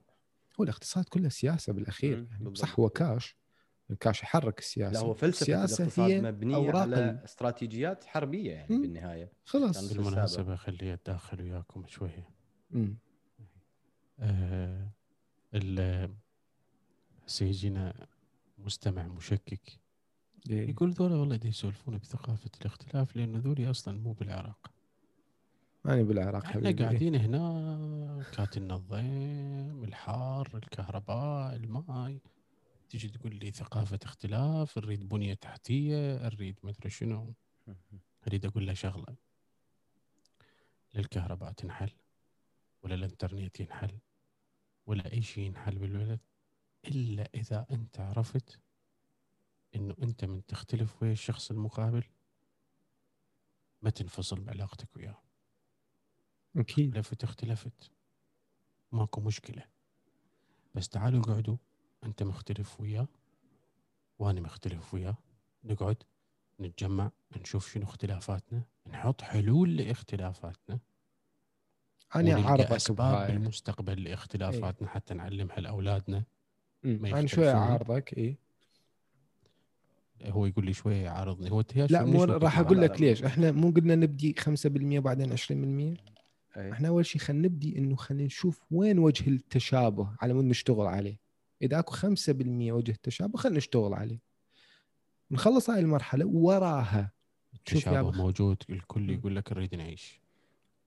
هو 0.60 0.64
الاقتصاد 0.64 1.04
كله 1.06 1.30
سياسة 1.30 1.74
بالأخير. 1.74 2.18
مم، 2.20 2.28
يعني. 2.32 2.56
صح 2.56 2.80
هو 2.80 2.90
كاش. 2.90 3.38
الكاش 3.92 4.24
يحرك 4.24 4.60
السياسة. 4.60 4.94
لا 4.94 5.00
هو 5.00 5.14
فلسفة 5.14 5.42
السياسة 5.42 5.76
الاقتصاد 5.84 6.10
هي 6.12 6.22
مبنية 6.22 6.56
أوراق 6.56 6.82
على 6.82 6.96
ال- 7.10 7.24
استراتيجيات 7.24 8.04
حربية 8.04 8.52
يعني 8.52 8.76
مم. 8.76 8.82
بالنهاية. 8.82 9.32
خلاص. 9.46 9.94
بالمناسبه 9.94 10.56
خلي 10.56 10.94
اتداخل 10.94 11.42
وياكم 11.42 11.88
شوية 11.88 12.30
مم. 12.72 12.98
آه 14.20 14.90
ال- 15.54 16.16
هسه 17.28 17.46
يجينا 17.46 18.08
مستمع 18.58 19.08
مشكك. 19.08 19.80
إيه. 20.50 20.70
يقول 20.70 20.92
ذولا 20.92 21.16
والله 21.16 21.36
دي 21.36 21.48
يسولفون 21.48 21.98
بثقافة 21.98 22.50
الاختلاف 22.62 23.16
لأنه 23.16 23.38
ذولي 23.40 23.70
أصلا 23.70 24.00
مو 24.00 24.14
بالعراق. 24.14 24.72
أنا 25.88 26.04
بالعراق 26.04 26.46
إحنا 26.46 26.52
حبيبي. 26.52 26.70
إيه. 26.70 26.88
قاعدين 26.90 27.16
هنا 27.16 28.24
كاتلنا 28.34 28.76
الضيم 28.76 29.84
الحار 29.84 30.50
الكهرباء 30.54 31.56
الماي. 31.56 32.22
تيجي 32.90 33.10
تقول 33.10 33.36
لي 33.36 33.52
ثقافة 33.52 34.00
اختلاف 34.04 34.78
نريد 34.78 35.10
بنية 35.10 35.34
تحتية 35.34 36.28
نريد 36.28 36.60
مدري 36.64 36.90
شنو. 36.90 37.34
أريد 38.28 38.46
أقول 38.46 38.68
له 38.68 38.74
شغلة. 38.74 39.16
لا 40.94 41.00
الكهرباء 41.00 41.52
تنحل 41.52 41.92
ولا 42.84 42.96
الإنترنت 42.96 43.60
ينحل 43.60 43.98
ولا 44.86 45.14
أي 45.14 45.22
شيء 45.22 45.44
ينحل 45.44 45.78
بالبلد 45.78 46.20
إلا 46.88 47.30
إذا 47.36 47.66
أنت 47.72 48.00
عرفت 48.00 48.60
إنه 49.76 49.96
أنت 50.04 50.26
من 50.26 50.46
تختلف 50.46 51.04
ويا 51.04 51.12
الشخص 51.12 51.52
المقابل 51.52 52.04
ما 53.82 53.90
تنفصل 53.90 54.40
بعلاقتك 54.40 54.96
وياه. 54.96 55.27
أكيد. 56.56 56.98
اختلفت 56.98 57.24
اختلفت. 57.24 57.92
ماكو 58.92 59.22
مشكلة. 59.22 59.64
بس 60.76 60.90
تعالوا 60.90 61.22
اقعدوا 61.22 61.58
أنت 62.04 62.24
مختلف 62.24 62.82
وياه 62.82 63.08
وأنا 64.20 64.42
مختلف 64.42 64.94
وياه 64.94 65.18
نقعد 65.64 66.04
نتجمع 66.60 67.12
نشوف 67.38 67.74
شنو 67.74 67.84
اختلافاتنا. 67.84 68.62
نحط 68.88 69.22
حلول 69.22 69.78
لاختلافاتنا. 69.78 70.80
أنا 72.16 72.34
اعارضك 72.34 72.72
أسباب 72.72 73.28
بالمستقبل 73.28 74.04
لاختلافاتنا 74.04 74.88
حتى 74.88 75.14
نعلمها 75.14 75.60
لأولادنا. 75.60 76.24
ما 76.84 77.20
أنا 77.20 77.28
شوية 77.28 77.46
يختلفون. 77.46 77.70
اعارضك 77.70 78.18
اي 78.18 78.38
هو 80.24 80.46
يقول 80.46 80.66
لي 80.66 80.74
شوية 80.74 81.04
يعارضني 81.04 81.52
هو 81.52 81.64
لا 81.76 82.06
مو 82.06 82.24
راح 82.24 82.60
أقول 82.60 82.82
لك. 82.82 83.02
ليش. 83.02 83.24
إحنا 83.24 83.52
مو 83.52 83.72
قلنا 83.72 83.96
نبدي 83.96 84.36
5% 84.40 85.00
بعدين 85.00 85.38
20% 85.38 85.98
أي. 86.58 86.72
إحنا 86.72 86.88
أول 86.88 87.06
شيء 87.06 87.22
خلينا 87.22 87.48
نبدي 87.48 87.78
إنه 87.78 87.96
خلينا 87.96 88.26
نشوف 88.26 88.64
وين 88.72 89.00
وجه 89.00 89.30
التشابه 89.30 90.16
على 90.22 90.34
مود 90.34 90.46
نشتغل 90.46 90.88
عليه. 90.88 91.20
إذا 91.62 91.80
أكو 91.80 91.96
5% 91.96 92.72
وجه 92.72 92.96
تشابه 93.04 93.38
خلينا 93.38 93.58
نشتغل 93.58 93.94
عليه. 93.94 94.20
نخلص 95.32 95.70
هاي 95.70 95.80
المرحلة 95.80 96.26
وراها. 96.26 97.12
التشابه 97.54 98.12
موجود 98.12 98.64
الكل. 98.70 99.10
يقول 99.10 99.36
لك 99.36 99.54
نريد 99.54 99.76
نعيش. 99.76 100.22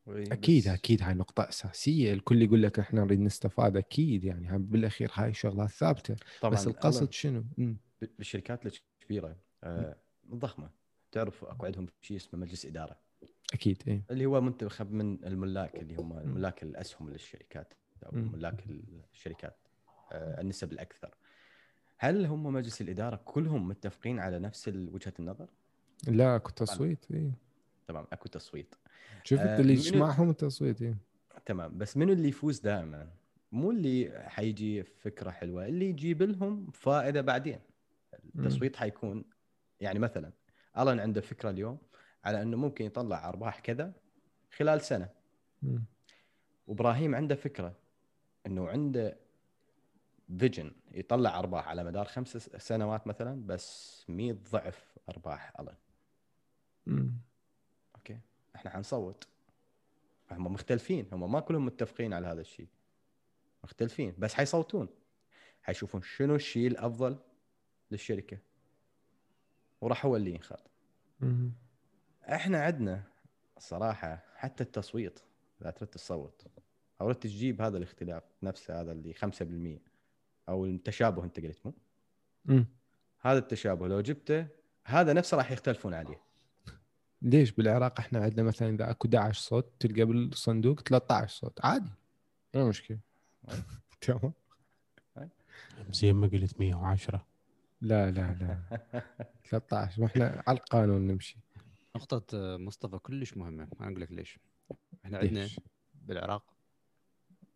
أكيد 0.08 0.68
أكيد 0.68 1.02
هاي 1.02 1.14
نقطة 1.14 1.48
أساسية. 1.48 2.12
الكل 2.12 2.42
يقول 2.42 2.62
لك 2.62 2.78
إحنا 2.78 3.04
نريد 3.04 3.20
نستفاد 3.20 3.76
أكيد 3.76 4.24
يعني. 4.24 4.58
بالأخير 4.58 5.10
هاي 5.14 5.34
شغلات 5.34 5.70
ثابتة. 5.70 6.16
طبعا 6.40 6.54
بس 6.54 6.66
القصد 6.66 7.12
شنو؟ 7.12 7.44
بالشركات 8.18 8.66
الكبيرة 8.66 9.36
آه، 9.64 9.96
الضخمة. 10.32 10.70
تعرف 11.12 11.44
أكو 11.44 11.66
عندهم 11.66 11.86
شيء 12.00 12.16
اسمه 12.16 12.40
مجلس 12.40 12.66
إدارة. 12.66 12.96
أكيد 13.54 13.82
اي 13.88 14.02
اللي 14.10 14.26
هو 14.26 14.40
منتخب 14.40 14.92
من 14.92 15.24
الملاك 15.24 15.76
اللي 15.76 15.96
هم 15.96 16.34
ملاك 16.34 16.62
الأسهم 16.62 17.10
للشركات 17.10 17.74
أو. 18.06 18.10
ملاك 18.12 18.64
الشركات 19.12 19.56
آه، 20.12 20.40
النسب 20.40 20.72
الأكثر. 20.72 21.14
هل 21.98 22.26
هم 22.26 22.42
مجلس 22.42 22.80
الإدارة 22.80 23.20
كلهم 23.24 23.68
متفقين 23.68 24.18
على 24.18 24.38
نفس 24.38 24.68
وجهة 24.68 25.12
النظر؟ 25.18 25.48
لا 26.08 26.36
أكو 26.36 26.50
تصويت 26.50 27.04
اي 27.10 27.32
تمام 27.88 28.06
أكو 28.12 28.28
تصويت. 28.28 28.74
شفت 29.24 29.40
آه، 29.40 29.60
اللي 29.60 29.72
يجمعهم 29.72 30.30
التصويت 30.30 30.82
اي 30.82 30.96
تمام 31.46 31.78
بس 31.78 31.96
منو 31.96 32.12
اللي 32.12 32.28
يفوز 32.28 32.60
دائما؟ 32.60 33.10
مو 33.52 33.70
اللي 33.70 34.24
حيجي 34.26 34.82
فكرة 34.82 35.30
حلوة 35.30 35.66
اللي 35.66 35.88
يجيب 35.88 36.22
لهم 36.22 36.70
فائدة 36.70 37.20
بعدين. 37.20 37.60
التصويت 38.34 38.76
حيكون 38.76 39.24
يعني 39.80 39.98
مثلا 39.98 40.32
ألن 40.78 41.00
عنده 41.00 41.20
فكرة 41.20 41.50
اليوم 41.50 41.78
على 42.24 42.42
أنه 42.42 42.56
ممكن 42.56 42.84
يطلع 42.84 43.28
أرباح 43.28 43.60
كذا 43.60 43.92
خلال 44.56 44.80
سنة. 44.80 45.08
وإبراهيم 46.66 47.14
عنده 47.14 47.34
فكرة 47.34 47.76
أنه 48.46 48.68
عنده 48.68 49.18
vision 50.38 50.72
يطلع 50.90 51.38
أرباح 51.38 51.68
على 51.68 51.84
مدار 51.84 52.04
خمس 52.04 52.36
سنوات 52.56 53.06
مثلا 53.06 53.46
بس 53.46 54.04
100 54.08 54.32
ضعف 54.32 54.98
أرباح 55.08 55.60
ألن. 55.60 55.74
أوكي؟ 57.96 58.18
إحنا 58.56 58.70
حنصوت. 58.70 59.28
هم 60.30 60.52
مختلفين. 60.52 61.08
هم 61.12 61.32
ما 61.32 61.40
كلهم 61.40 61.66
متفقين 61.66 62.12
على 62.12 62.26
هذا 62.26 62.40
الشيء. 62.40 62.68
مختلفين. 63.64 64.14
بس 64.18 64.34
حيصوتون. 64.34 64.88
حيشوفون 65.62 66.02
شنو 66.02 66.34
الشيء 66.34 66.66
الأفضل 66.66 67.18
للشركة. 67.90 68.38
وراح 69.80 70.06
هو 70.06 70.16
اللي 70.16 70.30
ينخاض 70.30 70.68
مم. 71.20 71.52
إحنا 72.30 72.62
عندنا 72.62 73.02
الصراحه 73.56 74.24
حتى 74.36 74.64
التصويت 74.64 75.20
إذا 75.62 75.70
تريد 75.70 75.90
تصوت 75.90 76.46
أو 77.00 77.12
تريد 77.12 77.16
تجيب 77.34 77.62
هذا 77.62 77.78
الاختلاف 77.78 78.22
نفسه 78.42 78.80
هذا 78.80 78.92
اللي 78.92 79.14
5% 79.14 79.80
أو 80.48 80.66
التشابه 80.66 81.24
أنت 81.24 81.40
قلت 81.40 81.58
مو. 81.66 82.64
هذا 83.20 83.38
التشابه 83.38 83.88
لو 83.88 84.00
جبته 84.00 84.46
هذا 84.84 85.12
نفسه 85.12 85.36
راح 85.36 85.52
يختلفون 85.52 85.94
عليه. 85.94 86.20
ليش؟ 87.22 87.52
بالعراق 87.52 88.00
إحنا 88.00 88.18
عندنا 88.18 88.42
مثلا 88.42 88.68
إذا 88.68 88.90
أكو 88.90 89.08
11 89.08 89.40
صوت 89.40 89.72
تلقى 89.80 90.04
بالصندوق 90.04 90.80
13 90.80 91.28
صوت 91.28 91.64
عادي. 91.64 91.90
ما 92.54 92.64
مشكلة. 92.64 92.98
تمام. 94.00 94.32
زي 95.90 96.12
ما 96.12 96.26
قلت 96.26 96.60
110 96.60 97.26
لا 97.80 98.10
لا 98.10 98.36
لا. 98.40 98.78
13 99.50 100.02
وإحنا 100.02 100.42
على 100.46 100.58
القانون 100.58 101.06
نمشي. 101.06 101.36
نقطة 101.96 102.22
آه، 102.38 102.56
مصطفى 102.56 102.98
كلش 102.98 103.36
مهمة 103.36 103.68
أنا 103.80 103.88
أقول 103.90 104.00
لك 104.00 104.12
ليش 104.12 104.38
إحنا 105.04 105.18
عندنا؟ 105.18 105.48
بالعراق. 105.94 106.44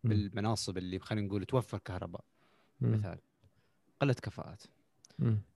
بالمناصب 0.04 0.78
اللي 0.78 0.98
خلينا 0.98 1.26
نقول 1.26 1.44
توفر 1.44 1.78
كهرباء. 1.78 2.24
مثال 2.80 3.18
قلة 4.00 4.12
كفاءات. 4.14 4.62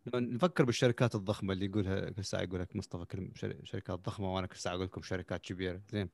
لما 0.07 0.21
نفكر 0.35 0.65
بالشركات 0.65 1.15
الضخمة 1.15 1.53
اللي 1.53 1.65
يقولها 1.67 2.11
كل 2.11 2.25
ساعة 2.25 2.43
يقول 2.43 2.61
لك 2.61 2.77
مصطفى 2.77 3.31
شر- 3.35 3.61
شركات 3.65 3.99
ضخمة 3.99 4.35
وأنا 4.35 4.47
كل 4.47 4.57
ساعة 4.57 4.75
أقول 4.75 4.85
لكم 4.85 5.03
شركات 5.03 5.41
كبيرة 5.41 5.81
زين. 5.93 6.09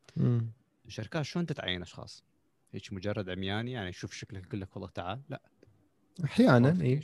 الشركات 0.86 1.24
شلون 1.24 1.46
تتعين 1.46 1.82
أشخاص؟ 1.82 2.24
هيك 2.72 2.92
مجرد 2.92 3.30
عمياني 3.30 3.72
يعني 3.72 3.88
يشوف 3.88 4.12
شكلك 4.12 4.46
يقول 4.46 4.60
لك 4.60 4.76
والله 4.76 4.88
تعال 4.88 5.20
لا 5.28 5.42
أحيانا 6.24 6.82
إي. 6.82 7.00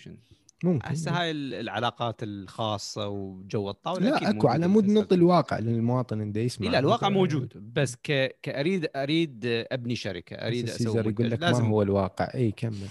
ممكن 0.64 0.88
هسه 0.88 1.20
هاي 1.20 1.30
ال- 1.30 1.54
العلاقات 1.54 2.22
الخاصة 2.22 3.08
وجو 3.08 3.70
الطاولة 3.70 4.10
لا 4.10 4.30
أكو 4.30 4.48
على 4.48 4.66
مود 4.68 4.88
نط 4.88 5.12
الواقع 5.12 5.58
للمواطن 5.58 6.20
اللي 6.20 6.44
يسمع 6.44 6.70
لا 6.70 6.78
الواقع. 6.78 7.08
موجود 7.08 7.72
بس 7.74 7.96
ك... 7.96 8.38
كأريد 8.42 8.88
أريد 8.96 9.40
أبني 9.46 9.96
شركة 9.96 10.34
أريد 10.36 10.68
أسوي 10.68 10.98
يقول 11.10 11.30
لك 11.30 11.40
لازم 11.40 11.64
ما 11.64 11.70
هو 11.70 11.82
الواقع 11.82 12.34
إي 12.34 12.52
كمل 12.52 12.88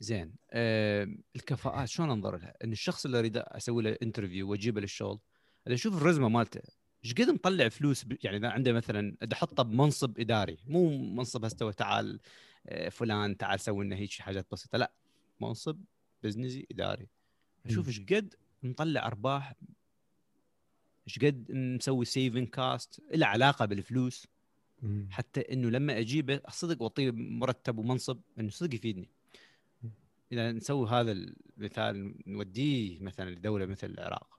زين 0.00 0.34
آه 0.50 1.08
الكفاءات 1.36 1.88
شلون 1.88 2.10
أنظر 2.10 2.36
لها؟ 2.36 2.54
إن 2.64 2.72
الشخص 2.72 3.04
اللي 3.04 3.18
أريد 3.18 3.36
أسوي 3.36 3.82
له 3.82 3.96
interview 4.02 4.50
وأجيبه 4.50 4.80
للشغل 4.80 5.18
أشوف 5.68 5.96
الرزمة 5.96 6.28
مالته 6.28 6.60
إيش 7.04 7.14
قد 7.14 7.30
مطلع 7.30 7.68
فلوس 7.68 8.04
ب... 8.04 8.16
يعني 8.22 8.36
إذا 8.36 8.48
عنده 8.48 8.72
مثلا 8.72 9.16
إذا 9.22 9.32
احطه 9.32 9.62
بمنصب 9.62 10.18
إداري 10.20 10.58
مو 10.66 10.98
منصب 10.98 11.44
هسه 11.44 11.70
تعال 11.70 12.20
آه، 12.66 12.88
فلان 12.88 13.36
تعال 13.36 13.60
سوي 13.60 13.84
لنا 13.84 13.96
هيك 13.96 14.12
حاجات 14.12 14.46
بسيطة 14.52 14.78
لا 14.78 14.92
منصب 15.40 15.80
business 16.24 16.61
ي 16.61 16.66
إداري 16.70 17.06
أشوف. 17.66 17.88
إيش 17.88 18.00
قد 18.00 18.34
مطلع 18.62 19.06
أرباح 19.06 19.54
إيش 21.08 21.18
قد 21.18 21.52
مسوي 21.52 22.04
saving 22.04 22.48
cost 22.48 23.00
له 23.14 23.26
علاقة 23.26 23.64
بالفلوس 23.64 24.26
مم. 24.82 25.08
حتى 25.10 25.40
إنه 25.40 25.70
لما 25.70 25.98
أجيبه 25.98 26.40
صدق 26.48 26.82
واعطيه 26.82 27.10
مرتب 27.10 27.78
ومنصب 27.78 28.20
إنه 28.38 28.50
صدق 28.50 28.74
يفيدني 28.74 29.08
إذا 30.32 30.52
نسوي 30.52 30.88
هذا 30.88 31.12
المثال 31.12 32.14
نوديه 32.26 33.00
مثلا 33.00 33.30
لدولة 33.30 33.66
مثل 33.66 33.90
العراق 33.90 34.38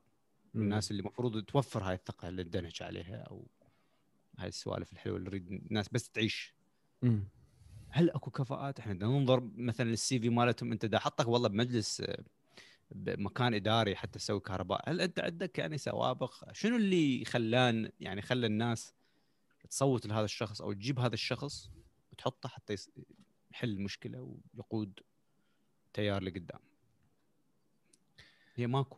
مم. 0.53 0.61
الناس 0.61 0.91
اللي 0.91 0.99
المفروض 0.99 1.43
توفر 1.43 1.83
هاي 1.83 1.95
الثقة 1.95 2.29
اللي 2.29 2.43
ندنش 2.43 2.81
عليها 2.81 3.15
أو 3.17 3.47
هاي 4.37 4.47
السوالف 4.47 4.93
الحلوة 4.93 5.17
اللي 5.17 5.29
نريد 5.29 5.51
الناس 5.51 5.89
بس 5.89 6.09
تعيش 6.09 6.53
مم. 7.01 7.23
هل 7.95 8.09
أكو 8.09 8.31
كفاءات؟ 8.31 8.79
إحنا 8.79 8.93
بدنا 8.93 9.09
ننظر 9.09 9.49
مثلا 9.55 9.89
للسي 9.89 10.19
في 10.19 10.29
مالتهم. 10.29 10.71
أنت 10.71 10.85
دا 10.85 10.99
حطك 10.99 11.27
والله 11.27 11.49
بمجلس 11.49 12.03
بمكان 12.91 13.53
إداري 13.53 13.95
حتى 13.95 14.19
تسوي 14.19 14.39
كهرباء 14.39 14.89
هل 14.89 15.01
أنت 15.01 15.19
عندك 15.19 15.59
يعني 15.59 15.77
سوابق؟ 15.77 16.51
شنو 16.51 16.75
اللي 16.75 17.25
خلان 17.25 17.91
يعني 17.99 18.21
خلى 18.21 18.47
الناس 18.47 18.93
تصوت 19.69 20.05
لهذا 20.05 20.25
الشخص 20.25 20.61
أو 20.61 20.73
تجيب 20.73 20.99
هذا 20.99 21.13
الشخص 21.13 21.69
وتحطه 22.11 22.49
حتى 22.49 22.75
يحل 23.51 23.69
المشكلة 23.69 24.37
ويقود 24.55 24.99
تيار 25.93 26.23
لقدام؟ 26.23 26.59
هي 28.55 28.67
ماكو. 28.67 28.97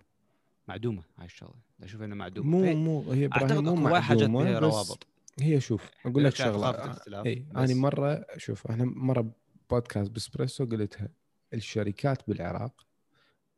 معدومة 0.67 1.03
هاي 1.17 1.25
الشغلة. 1.25 1.59
أشوف 1.83 2.01
إنها 2.01 2.15
معدومة. 2.15 2.49
مو 2.49 2.73
مو 2.73 3.11
هي 3.11 3.29
أعتقد 3.33 3.63
مو 3.63 3.93
واحد 3.93 4.21
روابط. 4.21 5.07
هي 5.39 5.59
شوف 5.59 5.89
أقول 6.05 6.23
لك 6.23 6.35
شغلة 6.35 6.69
أنا 7.55 7.73
مرة 7.73 8.25
شوف 8.37 8.67
إحنا 8.67 8.85
مرة 8.85 9.31
بودكاست 9.69 10.11
بسبريسو 10.11 10.65
قلتها 10.65 11.09
الشركات 11.53 12.27
بالعراق 12.29 12.87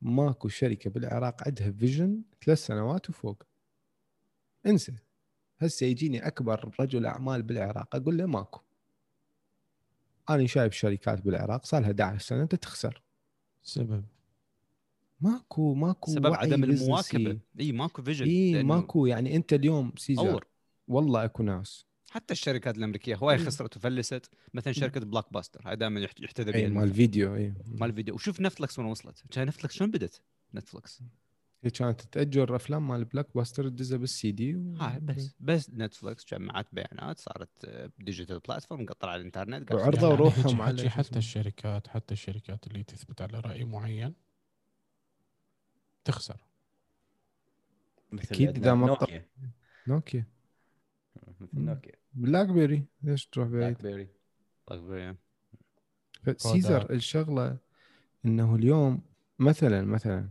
ماكو 0.01 0.47
شركة 0.47 0.89
بالعراق 0.89 1.47
عندها 1.47 1.71
فيجن 1.71 2.21
ثلاث 2.45 2.65
سنوات 2.65 3.09
وفوق. 3.09 3.43
انسى. 4.65 4.93
هسه 5.59 5.85
يجيني 5.85 6.27
أكبر 6.27 6.75
رجل 6.79 7.05
أعمال 7.05 7.43
بالعراق 7.43 7.95
أقول 7.95 8.17
له 8.17 8.25
ماكو. 8.25 8.61
أنا 10.29 10.47
شايف 10.47 10.73
شركات 10.73 11.21
بالعراق 11.21 11.65
صار 11.65 11.81
لها 11.81 11.89
11 11.89 12.19
سنه 12.19 12.41
أنت 12.43 12.55
تخسر. 12.55 13.03
سبب. 13.63 14.05
ماكو 15.21 15.73
ماكو 15.73 16.11
سبب 16.11 16.33
عدم. 16.33 16.63
المواكبة. 16.63 17.39
إي 17.59 17.71
ماكو 17.71 18.01
vision 18.01 18.25
إي 18.25 18.63
ماكو 18.63 19.05
يعني 19.05 19.35
أنت 19.35 19.53
اليوم 19.53 19.93
سيزر 19.97 20.31
أور. 20.31 20.47
والله 20.89 21.25
أكو 21.25 21.43
ناس. 21.43 21.85
حتى 22.09 22.33
الشركات 22.33 22.77
الأمريكية 22.77 23.15
هواي 23.15 23.37
مم. 23.37 23.45
خسرت 23.45 23.77
وفلست 23.77 24.29
مثلا 24.53 24.73
شركة 24.73 24.99
بلوكباستر 24.99 25.61
هاي 25.65 25.75
دائما 25.75 26.07
يحتذى 26.19 26.51
بها 26.51 26.61
اي 26.61 26.67
مال 26.69 26.77
المثل. 26.83 26.93
فيديو 26.93 27.35
اي 27.35 27.53
مال 27.65 27.89
الفيديو 27.89 28.15
وشوف 28.15 28.41
نتفلكس 28.41 28.79
وين 28.79 28.87
وصلت. 28.87 29.23
كان 29.31 29.47
نتفلكس 29.47 29.75
شلون 29.75 29.91
بدت 29.91 30.21
نتفلكس. 30.55 31.01
هي 31.63 31.69
كانت 31.69 32.01
تأجر 32.01 32.55
أفلام 32.55 32.87
مال 32.87 33.05
بلوكباستر 33.05 33.69
تدزها 33.69 33.97
بالسي 33.97 34.31
دي 34.31 34.55
و... 34.55 34.75
هاي 34.75 34.99
بس 34.99 35.35
بس 35.39 35.69
نتفلكس 35.69 36.25
جمعت 36.33 36.67
بيانات 36.71 37.19
صارت 37.19 37.65
digital 37.99 38.39
platform 38.39 38.85
قطر 38.85 39.09
على 39.09 39.19
الإنترنت 39.19 39.71
وعرضوا 39.71 39.91
تشتغل. 39.91 40.19
روحهم 40.19 40.61
على 40.61 40.89
حتى. 40.89 41.19
الشركات 41.19 41.87
حتى 41.87 42.13
الشركات 42.13 42.67
اللي 42.67 42.83
تثبت 42.83 43.21
على 43.21 43.39
رأي 43.39 43.63
معين 43.63 44.13
تخسر. 46.05 46.37
عندنا 48.13 48.49
إذا 48.49 48.73
ما 48.73 48.87
نوكيا 48.87 49.25
نوكيا 49.87 50.38
مثل. 51.41 51.59
نوكيا 51.59 51.95
بلاك 52.13 52.47
بيري 52.47 52.85
ليش 53.03 53.27
تروح 53.27 53.47
بعيد؟ 53.47 53.77
بلاك 53.77 53.81
بيري 53.81 54.09
طيب، 54.65 55.15
سيزر 56.37 56.79
كوداك. 56.79 56.91
الشغلة 56.91 57.57
إنه 58.25 58.55
اليوم 58.55 59.01
مثلا 59.39 59.81
مثلا 59.81 60.29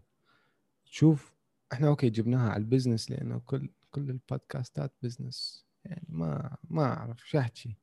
شوف 0.84 1.34
إحنا 1.72 1.88
أوكي 1.88 2.10
جبناها 2.10 2.50
على 2.50 2.60
ال 2.60 2.66
business 2.66 3.10
لأنه 3.10 3.38
كل 3.46 3.70
كل 3.90 4.10
البودكاستات 4.10 4.92
business. 5.02 5.66
يعني 5.84 6.06
ما 6.08 6.56
ما 6.70 6.84
أعرف 6.84 7.28
شو 7.28 7.38
أحكي. 7.38 7.76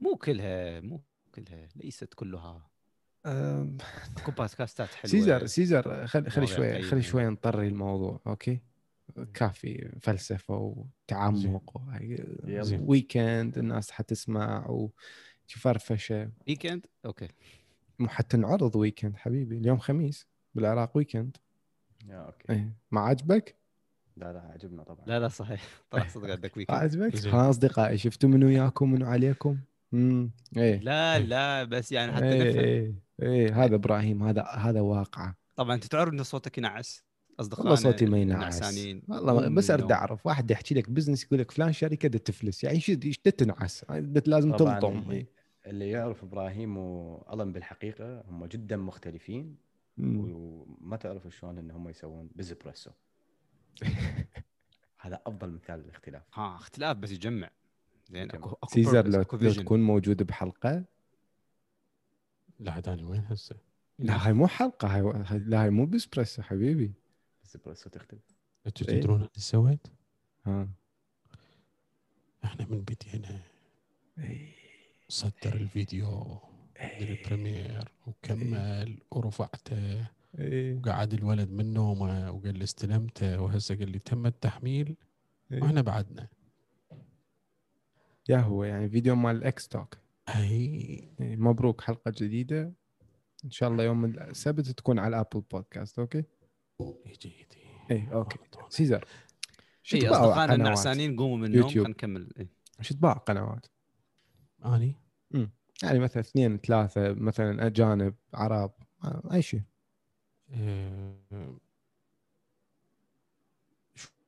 مو 0.00 0.16
كلها 0.16 0.80
مو 0.80 1.02
كلها 1.34 1.68
ليست 1.76 2.14
كلها. 2.14 2.70
أكو 3.26 4.30
بودكاستات 4.38 4.88
حلوة. 4.88 5.10
سيزر 5.10 5.46
سيزر 5.46 6.06
خلي 6.06 6.30
خلي 6.30 6.46
شوي. 6.46 6.82
خلي 6.82 7.02
شوي 7.02 7.24
نطري 7.24 7.68
الموضوع 7.68 8.20
أوكي؟ 8.26 8.60
كافي 9.34 9.92
فلسفة 10.00 10.56
وتعمق. 10.56 11.82
weekend 12.80 13.58
الناس 13.58 13.90
حتسمع 13.90 14.66
وفرفشه 15.56 16.30
weekend 16.48 16.86
أوكي. 17.06 17.28
مو 17.98 18.08
حتى 18.08 18.36
نعرض 18.36 18.76
weekend 18.76 19.16
حبيبي 19.16 19.58
اليوم 19.58 19.78
خميس 19.78 20.26
بالعراق 20.54 20.96
weekend 20.96 21.36
يا 22.08 22.16
أوكي. 22.16 22.52
إيه. 22.52 22.72
ما 22.90 23.00
عجبك؟ 23.00 23.56
لا 24.16 24.32
لا 24.32 24.40
عجبنا 24.40 24.82
طبعا. 24.82 25.06
لا 25.06 25.20
لا 25.20 25.28
صحيح. 25.28 25.62
طلع 25.90 26.08
صدق 26.08 26.30
عندك 26.30 26.56
weekend 26.56 26.78
عجبك؟ 26.78 27.26
ها 27.26 27.50
أصدقائي 27.50 27.98
شفتوا 27.98 28.28
منو 28.28 28.46
وياكم 28.46 28.92
منو 28.92 29.06
عليكم؟ 29.06 29.58
امم 29.94 30.30
إيه. 30.56 30.78
لا 30.78 31.18
لا 31.18 31.64
بس 31.64 31.92
يعني 31.92 32.12
حتى 32.12 32.24
إيه 32.24 32.60
إيه, 32.60 32.94
إيه. 33.22 33.64
هذا 33.64 33.74
إبراهيم 33.74 34.22
هذا 34.22 34.42
هذا 34.42 34.80
واقعة. 34.80 35.36
طبعا 35.56 35.74
أنت 35.74 35.84
تعرف 35.84 36.12
إن 36.12 36.22
صوتك 36.22 36.58
ينعس؟ 36.58 37.04
أصدقائنا 37.40 37.70
والله 37.70 37.82
صوتي 37.82 38.06
ما 38.06 38.18
ينعس 38.18 38.76
والله 39.08 39.48
بس 39.48 39.70
أرد. 39.70 39.92
أعرف 39.92 40.26
واحد 40.26 40.50
يحكي 40.50 40.74
لك 40.74 40.90
business 40.90 41.24
يقول 41.24 41.38
لك 41.38 41.50
فلان 41.50 41.72
شركة 41.72 42.08
دا 42.08 42.18
تفلس 42.18 42.64
يعني 42.64 42.80
شو 42.80 42.94
تنعس 43.30 43.84
لازم 44.26 44.56
تلطم 44.56 45.24
اللي, 45.66 45.90
يعرف 45.90 46.22
إبراهيم 46.22 46.76
وألم 46.78 47.52
بالحقيقة 47.52 48.20
هم 48.28 48.46
جدا 48.46 48.76
مختلفين 48.76 49.56
مم. 49.96 50.34
وما 50.82 50.96
تعرف 50.96 51.28
شلون 51.28 51.58
إن 51.58 51.70
هم 51.70 51.88
يسوون 51.88 52.28
بزبريسو 52.36 52.90
هذا 55.00 55.20
أفضل 55.26 55.50
مثال 55.50 55.80
للاختلاف 55.80 56.22
ها 56.34 56.56
اختلاف 56.56 56.96
بس 56.96 57.10
يجمع 57.10 57.50
زين. 58.10 58.30
اكو 58.30 58.50
أكو 58.50 58.66
سيزر 58.74 59.08
لو, 59.08 59.24
لو. 59.32 59.52
تكون 59.52 59.82
موجود 59.82 60.22
بحلقة 60.22 60.84
لا 62.60 62.72
عاد 62.72 62.88
أنا 62.88 63.08
وين 63.08 63.24
هسه؟ 63.26 63.56
لا 63.98 64.26
هاي 64.26 64.32
مو 64.32 64.46
حلقة 64.46 64.88
هاي 64.88 65.00
هاي- 65.26 65.38
لا 65.38 65.62
هاي 65.62 65.70
مو 65.70 65.86
بسبريسو 65.86 66.42
حبيبي 66.42 66.92
بزبريسو 67.56 67.90
تختلف 67.90 68.22
أنتوا. 68.66 68.86
تدرون 68.86 69.16
اللي 69.16 69.30
سويت؟ 69.36 69.86
ها 70.46 70.68
إحنا 72.44 72.66
من 72.66 72.82
بدينا. 72.82 73.40
صدر 75.08 75.54
الفيديو 75.54 76.38
من 76.80 77.08
ال 77.08 77.17
Premiere 77.17 77.92
وكمل 78.06 78.98
ورفعته. 79.10 80.06
وقعد 80.38 81.14
الولد 81.14 81.50
من 81.50 81.74
نومه 81.74 82.30
وقال 82.30 82.58
لي 82.58 82.64
استلمته 82.64 83.40
وهسه 83.42 83.74
قال 83.74 83.90
لي 83.90 83.98
تم 83.98 84.26
التحميل. 84.26 84.96
وإحنا 85.50 85.80
بعدنا 85.80 86.28
يا 88.28 88.38
هو 88.38 88.64
يعني 88.64 88.88
فيديو 88.88 89.14
مال 89.14 89.36
ال 89.36 89.52
X 89.52 89.68
Talk 89.68 89.98
اي 90.28 91.08
مبروك 91.20 91.80
حلقه 91.80 92.12
جديده 92.16 92.72
ان 93.44 93.50
شاء 93.50 93.68
الله 93.68 93.84
يوم 93.84 94.04
السبت 94.04 94.68
تكون 94.68 94.98
على 94.98 95.20
Apple 95.20 95.40
Podcast 95.40 95.98
أوكي 95.98 96.24
يجي 97.06 97.28
يجي 97.28 97.46
إيه، 97.90 98.12
okay. 98.12 98.38
غلطوني. 98.38 98.66
سيزر 98.70 99.04
شو 99.82 99.96
اي 99.96 100.00
تباع 100.00 100.12
أصدقائنا 100.12 100.42
قنوات 100.42 100.58
النعسانين 100.58 101.16
قوموا 101.16 101.36
من 101.36 101.44
النوم. 101.44 101.68
خلينا 101.68 101.88
نكمل 101.88 102.28
إيه. 102.38 102.48
شو 102.80 102.94
تباع 102.94 103.12
قنوات 103.12 103.66
أني 104.64 104.96
يعني 105.82 105.98
مثلا 105.98 106.20
اثنين 106.22 106.58
ثلاثة 106.58 107.12
مثلا 107.12 107.66
أجانب 107.66 108.14
عرب 108.34 108.72
أي 109.32 109.42
شيء 109.42 109.62
آه، 110.50 111.56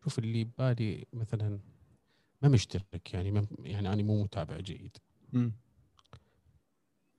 شوف 0.05 0.19
اللي 0.19 0.45
ببالي 0.45 1.07
مثلا 1.13 1.61
ما 2.43 2.49
مشترك 2.49 3.15
يعني 3.15 3.31
ما 3.31 3.47
يعني 3.59 3.93
أنا 3.93 4.03
مو 4.03 4.23
متابع 4.23 4.57
جيد 4.61 4.97
مم. 5.33 5.53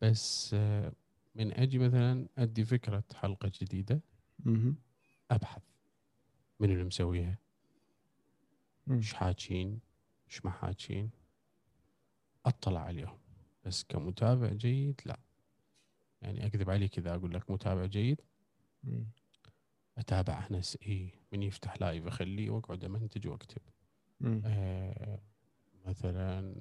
بس 0.01 0.51
آه، 0.53 0.91
من 1.35 1.53
أجي 1.53 1.77
مثلا 1.79 2.27
أدي 2.37 2.65
فكرة 2.65 3.03
حلقة 3.15 3.51
جديدة 3.61 4.01
مهم. 4.39 4.75
أبحث 5.31 5.61
من 6.59 6.71
اللي 6.71 6.83
مسويها. 6.83 7.37
إيش 8.91 9.13
حاكين 9.13 9.79
إيش 10.29 10.45
ما 10.45 10.51
حاكين 10.51 11.09
أطلع 12.45 12.79
عليهم 12.81 13.17
بس 13.65 13.83
كمتابع 13.83 14.47
جيد 14.49 15.01
لا 15.05 15.19
يعني 16.21 16.45
أكذب 16.45 16.69
عليك 16.69 16.97
إذا 16.97 17.15
أقول 17.15 17.33
لك 17.33 17.51
متابع 17.51 17.85
جيد 17.85 18.21
مم. 18.83 19.05
أتابع 19.97 20.47
انس 20.51 20.77
اي 20.87 21.09
من 21.33 21.43
يفتح 21.43 21.81
لايف 21.81 22.07
أخليه 22.07 22.49
وأقعد 22.49 22.83
أمنتج 22.83 23.27
وأكتب. 23.27 23.61
آه 24.45 25.19
مثلا 25.85 26.55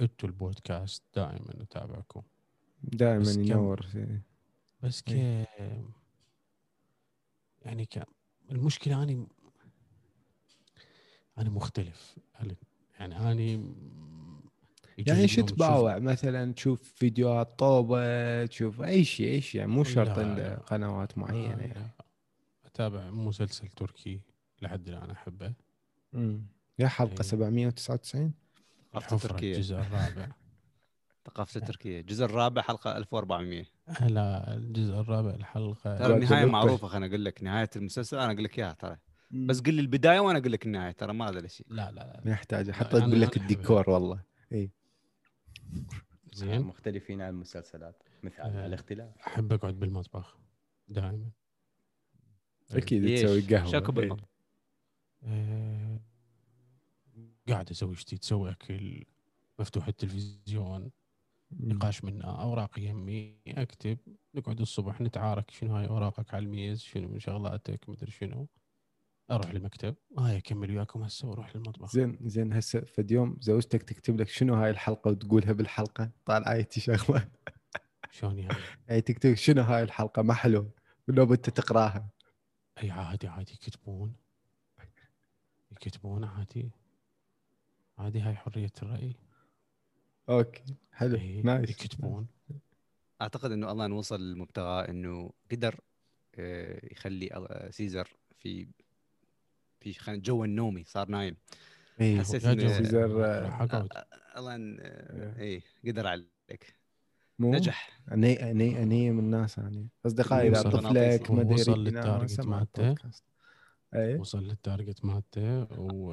أنتوا 0.00 0.28
البودكاست 0.28 1.02
دائما 1.14 1.62
أتابعكم 1.62 2.22
دائما 2.82 3.18
بس 3.20 3.36
كم- 3.36 3.42
ينور. 3.42 3.86
بس 4.82 5.02
ك 5.02 5.08
إيه. 5.10 5.84
يعني 7.64 7.86
ك 7.86 8.04
المشكلة 8.50 9.02
أني 9.02 9.26
أنا 11.38 11.50
مختلف. 11.50 12.16
يعني 12.98 13.30
أني 13.32 13.74
يعني 14.98 15.28
شو 15.28 15.42
تباوع 15.42 15.98
مثلا 15.98 16.52
تشوف 16.52 16.92
فيديوهات 16.96 17.58
طوبة 17.58 18.46
تشوف 18.46 18.82
أي 18.82 19.04
شيء 19.04 19.28
أي 19.28 19.40
شيء 19.40 19.60
يعني 19.60 19.72
مو 19.72 19.84
شرط. 19.84 20.18
قنوات 20.66 21.18
معينة 21.18 21.54
آه، 21.54 21.60
يعني. 21.60 21.74
لا. 21.74 21.90
أتابع 22.64 23.10
مسلسل 23.10 23.68
تركي 23.68 24.20
لحد 24.62 24.88
الآن 24.88 25.10
أحبه 25.10 25.52
مم. 26.12 26.46
يا 26.78 26.88
حلقة 26.88 27.12
إيه. 27.12 27.22
799 27.22 28.32
ثقافة 28.92 29.16
الحفرة 29.16 29.38
الجزء 29.38 29.76
الرابع 29.76 30.28
ثقافة 31.26 31.60
التركية 31.60 32.00
الجزء 32.00 32.24
الرابع 32.24 32.62
حلقة 32.62 32.96
1400 32.96 33.64
لا 34.00 34.54
الجزء 34.54 34.94
الرابع 35.00 35.30
الحلقة. 35.30 35.98
ترى 35.98 36.14
النهاية. 36.16 36.44
معروفة 36.44 36.88
خليني 36.88 37.06
أقول 37.06 37.24
لك. 37.24 37.42
نهاية 37.42 37.70
المسلسل 37.76 38.18
أنا 38.18 38.32
أقول 38.32 38.44
لك 38.44 38.58
إياها 38.58 38.72
ترى. 38.72 38.96
بس 39.30 39.60
قل 39.60 39.74
لي 39.74 39.80
البداية 39.80 40.20
وأنا 40.20 40.38
أقول 40.38 40.52
لك 40.52 40.66
النهاية 40.66 40.92
ترى 40.92 41.12
ما 41.12 41.28
هذا 41.28 41.38
الشيء 41.38 41.66
لا 41.70 41.90
لا 41.90 42.00
لا 42.00 42.20
ما 42.24 42.30
يحتاج. 42.30 42.70
حتى 42.70 42.88
أنا- 43.00 43.00
تقول 43.00 43.20
لك 43.20 43.36
أنا 43.36 43.42
الديكور 43.50 43.90
والله. 43.90 44.22
زين. 46.32 46.62
مختلفين 46.62 47.20
عن 47.22 47.28
المسلسلات. 47.30 48.02
مثال 48.22 48.56
آه. 48.56 48.66
الاختلاف. 48.66 49.14
أحب 49.26 49.52
أقعد 49.52 49.74
بالمطبخ 49.80 50.38
دائما. 50.88 51.30
أكيد 52.72 53.02
ليش؟ 53.02 53.20
تسوي 53.20 53.40
قهوة. 53.40 53.70
شاكو 53.72 53.86
إيه. 53.92 53.96
بالمطبخ. 53.96 54.28
آه، 55.24 56.00
قاعد 57.48 57.70
أسوي 57.70 57.94
شتي 57.96 58.16
تسوي 58.18 58.50
أكل 58.50 59.04
مفتوح 59.58 59.88
التلفزيون. 59.88 60.90
نقاش 61.60 62.04
منه 62.04 62.24
اوراق 62.24 62.78
يمي 62.78 63.36
أكتب 63.48 63.98
نقعد 64.34 64.60
الصبح 64.60 65.00
نتعارك 65.00 65.50
شنو 65.50 65.76
هاي 65.76 65.86
أوراقك 65.86 66.34
على 66.34 66.44
الميز 66.44 66.80
شنو 66.80 67.08
من 67.08 67.18
شغلاتك 67.18 67.88
مدري 67.88 68.10
شنو. 68.10 68.48
أروح 69.30 69.50
المكتب. 69.50 69.94
هاي 70.18 70.36
اكمل 70.36 70.70
وياكم 70.70 71.02
هسه 71.02 71.28
وأروح 71.28 71.56
للمطبخ 71.56 71.92
زين 71.92 72.18
زين 72.22 72.52
هسه 72.52 72.80
فد 72.80 73.10
يوم 73.10 73.36
زوجتك 73.40 73.82
تكتب 73.82 74.20
لك 74.20 74.28
شنو 74.28 74.54
هاي 74.54 74.70
الحلقة 74.70 75.10
وتقولها 75.10 75.52
بالحلقة؟ 75.52 76.10
طالعة 76.24 76.52
ايتي 76.52 76.80
شغلة. 76.80 77.28
شلون 78.10 78.38
يعني 78.38 78.56
يعني 78.88 79.00
تكتب 79.00 79.34
شنو 79.34 79.62
هاي 79.62 79.82
الحلقة؟ 79.82 80.22
ما 80.22 80.34
حلو. 80.34 80.70
ولو 81.08 81.34
انت 81.34 81.50
تقراها. 81.50 82.08
أي 82.82 82.90
عادي 82.90 83.28
عادي 83.28 83.52
يكتبون. 83.52 84.12
يكتبون 85.72 86.24
عادي. 86.24 86.70
عادي 87.98 88.20
هاي 88.20 88.34
حرية 88.36 88.72
الرأي. 88.82 89.16
okay 90.38 90.62
حلو 90.92 91.16
إي، 91.16 91.42
nice. 91.42 91.70
يكتبون. 91.70 92.26
أعتقد 93.22 93.52
إنه 93.52 93.72
الله 93.72 93.86
نوصل 93.86 94.20
للمبتغى 94.20 94.88
إنه 94.88 95.32
قدر 95.52 95.80
آه، 96.34 96.80
يخلي 96.92 97.28
آه، 97.32 97.70
سيزر 97.70 98.16
في 98.38 98.68
في 99.80 99.92
خلينا 99.92 100.22
جو 100.22 100.44
النومي 100.44 100.84
صار 100.84 101.08
نايم. 101.08 101.36
اي 102.00 102.18
حسيت 102.20 102.46
جو 102.46 102.68
سيزر، 102.68 103.10
راح 103.10 103.60
أقعد. 103.62 103.88
الله 104.36 104.54
ان 104.54 104.80
اي 105.38 105.62
قدر 105.86 106.06
عليك. 106.06 106.76
مو؟ 107.38 107.54
نجح. 107.54 108.00
أني 108.12 108.50
أني 108.50 108.82
أني 108.82 109.10
من 109.10 109.18
الناس 109.18 109.58
يعني. 109.58 109.88
أصدقائي 110.06 110.48
إذا 110.48 110.60
وصل- 110.60 110.70
طفلك 110.70 111.30
ما 111.30 111.40
أدري 111.40 111.54
وصل 111.54 111.84
للتارجت 111.84 112.40
مالته. 112.46 112.94
اي 113.94 114.14
وصل 114.16 114.42
لل 114.44 114.59
target 114.59 115.04
مالته 115.04 115.62
و 115.80 116.12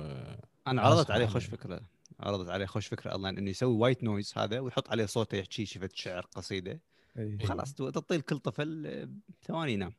أنا 0.67 0.81
عرضت 0.81 1.11
عليه 1.11 1.23
عليه. 1.23 1.33
خوش 1.33 1.45
فكرة. 1.45 1.81
عرضت 2.19 2.49
عليه 2.49 2.65
خوش 2.65 2.87
فكرة 2.87 3.15
الله 3.15 3.29
إنه 3.29 3.49
يسوي 3.49 3.73
white 3.77 4.03
noise 4.03 4.33
هذا 4.37 4.59
ويحط 4.59 4.89
عليه 4.89 5.05
صوته 5.05 5.35
يحكي 5.35 5.65
شفت 5.65 5.95
شعر 5.95 6.21
قصيدة 6.21 6.79
اي 7.17 7.37
خلاص 7.39 7.73
تعطيه 7.73 8.15
لكل 8.17 8.39
طفل 8.39 9.09
ثواني 9.43 9.73
ينام 9.73 9.93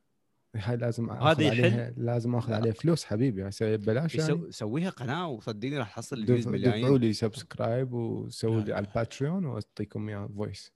هاي 0.56 0.76
لازم 0.76 1.11
هذا 1.11 1.22
آخذ 1.33 1.40
يحل. 1.42 1.64
عليها 1.64 1.90
لازم 1.96 2.35
آخذ. 2.35 2.52
عليه 2.52 2.70
فلوس 2.72 3.04
حبيبي 3.04 3.48
أسوي 3.48 3.76
ببلاش 3.76 4.14
يعني 4.14 4.52
سويها 4.52 4.90
قناة 4.90 5.28
وصدقني 5.28 5.78
راح 5.78 5.88
تحصل 5.94 6.26
views 6.26 6.40
دفع- 6.48 6.56
دفعوا 6.56 6.74
ملايين 6.76 6.96
لي 6.96 7.12
subscribe 7.12 7.92
وسووا 7.92 8.61
لي 8.61 8.72
على. 8.72 8.87
ال 8.88 8.95
Patreon 8.95 9.44
وأعطيكم 9.44 10.09
اياه 10.09 10.26
voice 10.26 10.72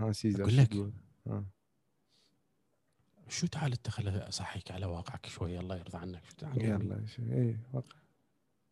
ها 0.00 0.12
سيزر 0.12 0.40
أقول 0.42 0.52
شو 0.52 0.60
لك. 0.62 0.92
ها. 1.26 1.44
شو 3.28 3.46
تعال 3.46 3.72
انت 3.72 3.88
خل 3.90 4.08
اصحيك 4.08 4.70
على 4.70 4.86
واقعك 4.86 5.26
شوي 5.26 5.58
الله 5.58 5.76
يرضى 5.76 5.98
عنك 5.98 6.22
شو 6.30 6.36
تعال 6.36 6.64
يلا 6.64 7.06
شو- 7.06 7.22
اي 7.22 7.56
واقع. 7.72 7.96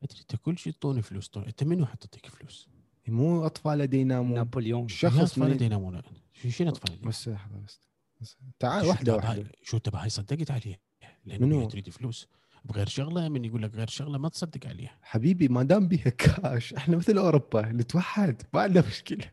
ادري 0.03 0.21
انت 0.21 0.37
كل 0.37 0.59
شيء 0.59 0.73
تعطوني 0.73 1.03
فلوس 1.03 1.29
طوني. 1.29 1.47
أنت 1.47 1.65
منو 1.65 1.87
حطيتك 1.87 2.27
فلوس؟ 2.27 2.69
مو 3.09 3.47
أطفال 3.47 3.87
دي 3.87 4.01
ينامون 4.01 4.35
نابليون 4.35 4.89
شخص 4.89 5.19
أطفال 5.19 5.51
من 5.51 5.63
ينامون 5.63 6.03
شو 6.33 6.49
شنو 6.51 6.69
أطفال؟ 6.71 6.97
بس 6.97 7.29
لحظة 7.29 7.59
بس, 7.61 7.81
بس. 8.21 8.37
تعال 8.59 8.87
واحدة 8.87 9.13
تبع- 9.17 9.25
واحدة 9.29 9.45
شو 9.63 9.79
تبع 9.79 10.03
هاي 10.03 10.09
صدقت 10.11 10.51
عليه 10.51 10.81
لأنه 11.25 11.47
منو؟ 11.47 11.61
هي 11.61 11.67
تريد 11.67 11.91
فلوس 11.91 12.29
بغير 12.65 12.89
شغلة 12.89 13.29
من 13.29 13.45
يقول 13.45 13.63
لك 13.63 13.75
غير 13.75 13.89
شغلة 13.89 14.19
ما 14.19 14.29
تصدق 14.29 14.67
عليها 14.67 14.99
حبيبي 15.03 15.49
ما 15.49 15.63
دام 15.63 15.89
بيها 15.89 16.09
كاش 16.11 16.75
إحنا 16.75 16.97
مثل 16.97 17.19
أوروبا 17.19 17.63
نتوحد 17.73 18.43
ما 18.55 18.61
عندنا 18.61 18.87
مشكلة 18.87 19.25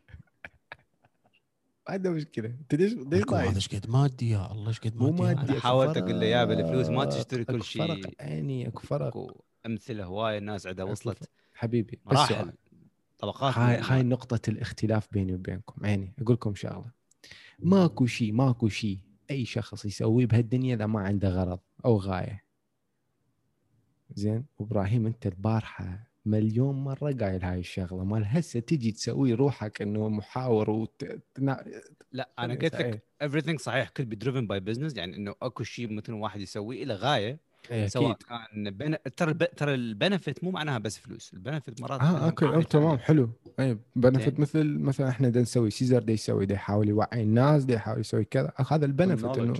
ما 1.88 1.94
عندنا 1.94 2.12
مشكلة 2.14 2.48
أنت 2.48 2.74
ليش 2.74 2.92
ليش 2.92 3.24
هذا؟ 3.32 3.56
إيش 3.56 3.68
قد 3.68 3.90
مادي 3.90 4.30
يا 4.30 4.52
الله 4.52 4.68
إيش 4.68 4.80
قد 4.80 4.96
مو 4.96 5.10
مادي 5.10 5.22
مادي 5.40 5.60
حاولت. 5.60 5.96
أقول 5.96 6.20
له 6.20 6.26
يا 6.26 6.44
بالفلوس 6.44 6.86
ما 6.88 7.04
تشتري 7.04 7.44
كل 7.44 7.64
شيء. 7.64 7.86
فرق 7.86 8.10
عيني 8.20 8.68
أكو 8.68 8.80
فرق 8.82 9.16
أمثلة 9.66 10.04
هواية 10.04 10.38
الناس 10.38 10.66
عندها 10.66 10.84
وصلت 10.84 11.30
حبيبي 11.54 12.00
بس 12.06 12.18
سؤال. 12.18 12.52
طبقات 13.18 13.54
هاي 13.58 13.76
من 13.76 13.82
هاي 13.84 14.02
نقطة 14.02 14.50
الاختلاف 14.50 15.08
بيني 15.12 15.34
وبينكم. 15.34 15.86
عيني 15.86 16.12
أقول 16.18 16.34
لكم 16.34 16.54
شغلة. 16.54 16.90
ماكو 17.58 18.06
شيء 18.06 18.32
ماكو 18.32 18.68
شيء 18.68 18.98
أي 19.30 19.44
شخص 19.44 19.84
يسويه 19.84 20.26
بهالدنيا 20.26 20.74
إذا 20.74 20.86
ما 20.86 21.00
عنده 21.00 21.28
غرض 21.28 21.58
أو 21.84 21.96
غاية. 21.96 22.44
زين؟ 24.14 24.44
وإبراهيم 24.58 25.06
أنت 25.06 25.26
البارحة 25.26 26.10
مليون 26.26 26.74
مرة 26.74 27.12
قايل 27.12 27.44
هاي 27.44 27.58
الشغلة. 27.60 28.04
مال 28.04 28.24
هسه 28.26 28.60
تجي 28.60 28.92
تسوي 28.92 29.32
روحك 29.34 29.82
إنه 29.82 30.08
محاور 30.08 30.70
وت... 30.70 31.04
تنا... 31.34 31.64
لا 32.12 32.30
أنا 32.38 32.54
قلت. 32.62 32.74
لك 32.74 33.02
everything 33.24 33.56
صحيح. 33.56 33.88
كل 33.88 34.04
be 34.04 34.16
driven 34.16 34.46
by 34.46 34.60
business 34.60 34.96
يعني 34.96 35.16
إنه 35.16 35.34
أكو 35.42 35.62
شيء 35.62 35.92
مثل 35.92 36.12
واحد 36.12 36.40
يسويه 36.40 36.84
له 36.84 36.94
غاية. 36.94 37.49
إيه 37.70 37.86
سواء 37.86 38.10
أكيد 38.10 38.22
كان 38.22 38.70
بن... 38.70 38.96
ترى 39.16 39.30
الب... 39.30 39.44
ترى 39.56 39.74
ال 39.74 39.83
benefit 39.83 40.44
مو 40.44 40.50
معناها 40.50 40.78
بس 40.78 40.98
فلوس 40.98 41.34
ال 41.34 41.40
benefit 41.40 41.80
مرات 41.80 42.00
آه 42.00 42.26
okay 42.26 42.46
أو 42.46 42.62
تمام. 42.62 42.98
حلو 42.98 43.30
اي 43.60 43.78
benefit 43.96 44.30
زين. 44.30 44.40
مثل 44.40 44.78
مثلا 44.78 45.08
إحنا 45.08 45.28
دا 45.28 45.40
نسوي 45.40 45.70
سيزر 45.70 46.02
دا 46.02 46.12
يسوي 46.12 46.46
دا 46.46 46.54
يحاول 46.54 46.88
يوعي 46.88 47.22
الناس 47.22 47.64
دا 47.64 47.74
يحاول 47.74 48.00
يسوي 48.00 48.24
كذا 48.24 48.52
هذا 48.70 48.86
ال 48.86 48.92
benefit 48.92 49.38
إنه. 49.38 49.54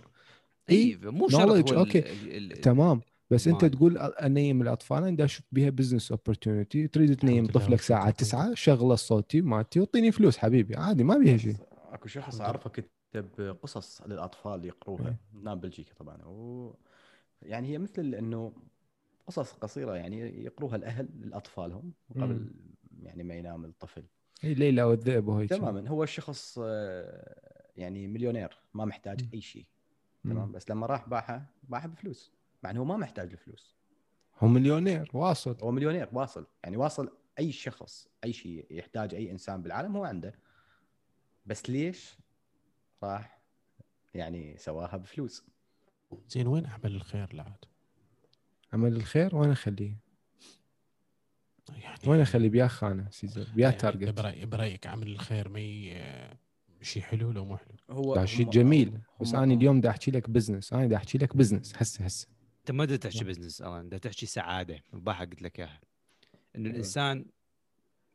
إي 0.70 0.98
مو 1.02 1.28
شرط 1.28 1.72
okay. 1.72 1.98
ال... 1.98 2.52
ال... 2.52 2.60
تمام 2.60 3.00
بس 3.30 3.48
أنت 3.48 3.64
تقول 3.64 3.98
انيم 3.98 4.62
الأطفال 4.62 5.04
أنا 5.04 5.24
أشوف 5.24 5.44
بها 5.52 5.70
business 5.70 6.10
opportunity 6.10 6.88
تريد 6.88 7.16
تنيم 7.16 7.46
طفلك 7.46 7.80
ساعة 7.80 7.98
الحمد 7.98 8.12
تسعة 8.12 8.54
شغله 8.54 8.94
صوتي 8.94 9.40
مالتي 9.40 9.80
واعطيني 9.80 10.12
فلوس 10.12 10.38
حبيبي 10.38 10.76
عادي 10.76 11.04
ما 11.04 11.18
بيها 11.18 11.36
شيء 11.36 11.56
أكو 11.92 12.08
شخص 12.08 12.40
اعرفه 12.40 12.70
كتب 12.70 13.56
قصص 13.62 14.02
للأطفال 14.06 14.64
يقروها 14.64 15.08
إيه. 15.08 15.42
نام 15.42 15.60
بلجيكا 15.60 15.94
طبعا 15.94 16.16
و 16.24 16.74
يعني 17.42 17.68
هي 17.68 17.78
مثل 17.78 18.14
إنه 18.14 18.52
قصص 19.26 19.52
قصيرة 19.52 19.94
يعني 19.96 20.44
يقروها 20.44 20.76
الأهل 20.76 21.08
لأطفالهم 21.20 21.92
قبل 22.16 22.50
يعني 23.02 23.22
ما 23.22 23.34
ينام 23.34 23.64
الطفل. 23.64 24.04
هي 24.40 24.54
ليلى 24.54 24.82
والذئب 24.82 25.28
وهي 25.28 25.46
تماما. 25.46 25.88
هو 25.88 26.02
الشخص 26.02 26.58
آه، 26.62 27.70
يعني 27.76 28.06
مليونير 28.06 28.58
ما 28.74 28.84
محتاج 28.84 29.28
أي 29.34 29.40
شيء 29.40 29.66
تمام. 30.24 30.52
بس 30.52 30.70
لما 30.70 30.86
راح 30.86 31.08
باعها 31.08 31.46
باعها 31.62 31.86
بفلوس. 31.86 32.32
مع 32.62 32.70
إنه 32.70 32.80
هو 32.80 32.84
ما 32.84 32.96
محتاج 32.96 33.30
الفلوس. 33.30 33.76
هو 34.38 34.48
مليونير 34.48 35.10
واصل. 35.14 35.56
هو 35.62 35.70
مليونير 35.70 36.08
واصل. 36.12 36.46
يعني 36.64 36.76
واصل 36.76 37.16
أي 37.38 37.52
شخص 37.52 38.08
أي 38.24 38.32
شيء 38.32 38.66
يحتاج 38.70 39.14
أي 39.14 39.30
إنسان 39.30 39.62
بالعالم 39.62 39.96
هو 39.96 40.04
عنده. 40.04 40.34
بس 41.46 41.70
ليش 41.70 42.18
راح 43.02 43.40
يعني 44.14 44.56
سواها 44.56 44.96
بفلوس؟ 44.96 45.46
زين 46.28 46.46
وين 46.46 46.66
أعمل 46.66 46.94
الخير 46.94 47.34
لعاد؟ 47.34 47.64
عمل 48.72 48.96
الخير 48.96 49.36
وين 49.36 49.50
أخليه؟ 49.50 49.96
يعني 51.68 51.98
وين 52.06 52.20
أخليه 52.20 52.48
بيا 52.48 52.66
خانة 52.66 53.10
سيزر 53.10 53.46
بيا 53.54 53.62
يعني 53.62 53.76
target 53.76 54.08
برأي 54.08 54.46
برايك 54.46 54.86
عمل 54.86 55.08
الخير 55.08 55.48
ما 55.48 55.60
شيء 56.82 57.02
حلو 57.02 57.30
لو 57.30 57.44
مو 57.44 57.56
حلو. 57.56 57.76
هو 57.90 58.26
شيء 58.26 58.50
جميل. 58.50 58.98
بس 59.20 59.34
أنا 59.34 59.54
اليوم 59.54 59.80
دا 59.80 59.90
أحكي 59.90 60.10
لك 60.10 60.30
business 60.30 60.72
أنا 60.72 60.86
دا 60.86 60.96
أحكي 60.96 61.18
لك 61.18 61.36
business 61.36 61.72
هسه 61.76 62.04
هسه. 62.04 62.28
أنت 62.60 62.70
ما 62.70 62.84
بدك 62.84 63.02
تحكي 63.02 63.24
business 63.24 63.62
ألان. 63.62 63.86
بدك 63.86 63.98
تحكي 63.98 64.26
سعادة. 64.26 64.82
البارحه 64.94 65.24
قلت 65.24 65.42
لك 65.42 65.60
إياها. 65.60 65.80
إنه 66.56 66.70
الإنسان 66.70 67.26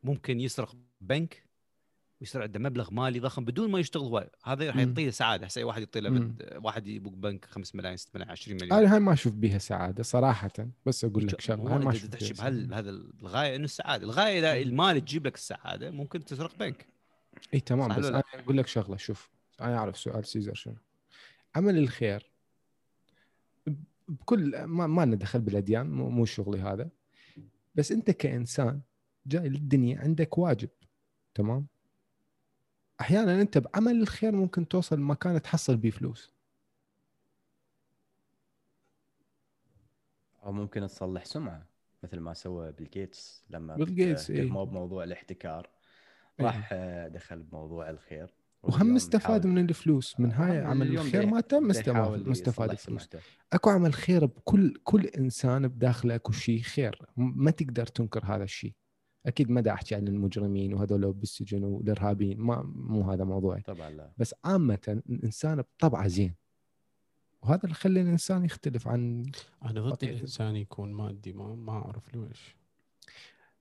ممكن 0.02 0.40
يسرق 0.40 0.76
بنك 1.00 1.45
ويصير 2.20 2.42
عنده 2.42 2.60
مبلغ 2.60 2.94
مالي 2.94 3.20
ضخم 3.20 3.44
بدون 3.44 3.70
ما 3.70 3.78
يشتغل 3.78 4.02
هو 4.02 4.30
هذا 4.44 4.66
راح. 4.66 4.76
يعطيه 4.76 5.10
سعادة. 5.10 5.48
أي 5.56 5.64
واحد 5.64 5.80
يعطي 5.80 6.00
له 6.00 6.32
واحد 6.56 6.86
يبوك 6.86 7.14
بنك 7.14 7.44
5 7.44 7.76
ملايين 7.76 7.96
6 7.96 8.10
ملايين 8.14 8.30
20 8.30 8.56
مليون. 8.56 8.78
أنا 8.78 8.94
هاي 8.94 9.00
ما 9.00 9.12
أشوف 9.12 9.32
بيها 9.32 9.58
سعادة 9.58 10.02
صراحة 10.02 10.50
بس 10.86 11.04
أقول 11.04 11.26
لك 11.26 11.40
شغلة. 11.40 11.78
ما 11.78 11.90
أشوف 11.90 12.06
تحكي. 12.06 12.32
بهذا 12.32 12.90
الغاية 12.90 13.56
إنه 13.56 13.64
السعادة. 13.64 14.04
الغاية 14.04 14.38
إذا 14.38 14.62
المال 14.62 15.00
تجيب 15.00 15.26
لك 15.26 15.34
السعادة 15.34 15.90
ممكن 15.90 16.24
تسرق 16.24 16.56
بنك. 16.56 16.86
إي 17.54 17.60
تمام 17.60 18.00
بس 18.00 18.04
أنا؟ 18.04 18.22
أقول 18.34 18.58
لك 18.58 18.66
شغلة. 18.66 18.96
شوف 18.96 19.30
أنا 19.60 19.78
أعرف 19.78 19.98
سؤال 19.98 20.24
سيزر 20.26 20.54
شنو. 20.54 20.76
عمل 21.56 21.78
الخير. 21.78 22.30
بكل 24.08 24.64
ما, 24.64 24.86
ما 24.86 25.04
لنا 25.04 25.16
دخل 25.16 25.40
بالأديان 25.40 25.90
مو, 25.90 26.10
مو 26.10 26.24
شغلي 26.24 26.60
هذا. 26.60 26.88
بس 27.74 27.92
أنت 27.92 28.10
كإنسان 28.10 28.80
جاي 29.26 29.48
للدنيا 29.48 30.00
عندك 30.00 30.38
واجب 30.38 30.68
تمام؟ 31.34 31.66
أحيانا 33.00 33.40
أنت 33.40 33.58
بعمل 33.58 34.00
الخير 34.00 34.32
ممكن 34.32 34.68
توصل 34.68 35.00
مكان 35.00 35.42
تحصل 35.42 35.76
بيه 35.76 35.90
فلوس. 35.90 36.32
أو 40.44 40.52
ممكن 40.52 40.86
تصلح 40.86 41.24
سمعة 41.24 41.66
مثل 42.02 42.18
ما 42.18 42.34
سوى 42.34 42.72
بيل 42.72 42.90
جيتس 42.90 43.44
لما 43.50 43.76
بيل 43.76 43.94
جيتس، 43.94 44.30
إيه. 44.30 44.50
مو 44.50 44.64
بموضوع 44.64 45.04
الاحتكار. 45.04 45.70
إيه. 46.40 46.46
راح 46.46 46.68
آه، 46.72 47.08
دخل 47.08 47.42
بموضوع 47.42 47.90
الخير. 47.90 48.34
وهم 48.62 48.96
استفاد 48.96 49.46
من 49.46 49.68
الفلوس. 49.68 50.20
من 50.20 50.32
هاي 50.32 50.58
عمل 50.58 50.98
الخير 50.98 51.26
ما 51.26 51.40
تم 51.40 51.70
استفاد 51.70 51.96
يحاول 51.96 52.28
مستفاد 52.28 52.72
يصلح 52.72 52.86
فلوس. 52.86 53.02
سمعته. 53.02 53.26
أكو 53.52 53.70
عمل 53.70 53.94
خير 53.94 54.26
بكل 54.26 54.74
كل 54.84 55.06
إنسان 55.06 55.68
بداخله 55.68 56.14
أكو 56.14 56.32
شيء 56.32 56.62
خير. 56.62 57.06
ما 57.16 57.50
تقدر 57.50 57.86
تنكر 57.86 58.24
هذا 58.24 58.44
الشيء. 58.44 58.74
أكيد 59.26 59.50
ما 59.50 59.60
دا 59.60 59.72
احكي 59.72 59.94
عن 59.94 60.08
المجرمين 60.08 60.74
وهذول 60.74 61.12
بالسجن 61.12 61.64
والإرهابيين. 61.64 62.40
ما 62.40 62.62
مو 62.62 63.10
هذا 63.10 63.24
موضوعي. 63.24 63.60
طبعا 63.60 63.90
لا. 63.90 64.12
بس 64.18 64.34
عامة 64.44 65.02
الإنسان 65.08 65.62
بطبعه 65.62 66.08
زين. 66.08 66.34
وهذا 67.42 67.62
اللي 67.64 67.74
خلى 67.74 68.00
الإنسان 68.00 68.44
يختلف 68.44 68.88
عن 68.88 69.30
أنا 69.64 69.80
ضد. 69.80 70.04
الإنسان 70.04 70.56
يكون 70.56 70.92
مادي 70.92 71.32
ما 71.32 71.54
ما 71.54 71.72
أعرف 71.72 72.14
ليش. 72.14 72.56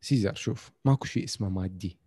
سيزر 0.02 0.34
شوف 0.36 0.72
ماكو 0.86 1.06
شيء 1.06 1.24
اسمه 1.24 1.50
مادي. 1.50 1.98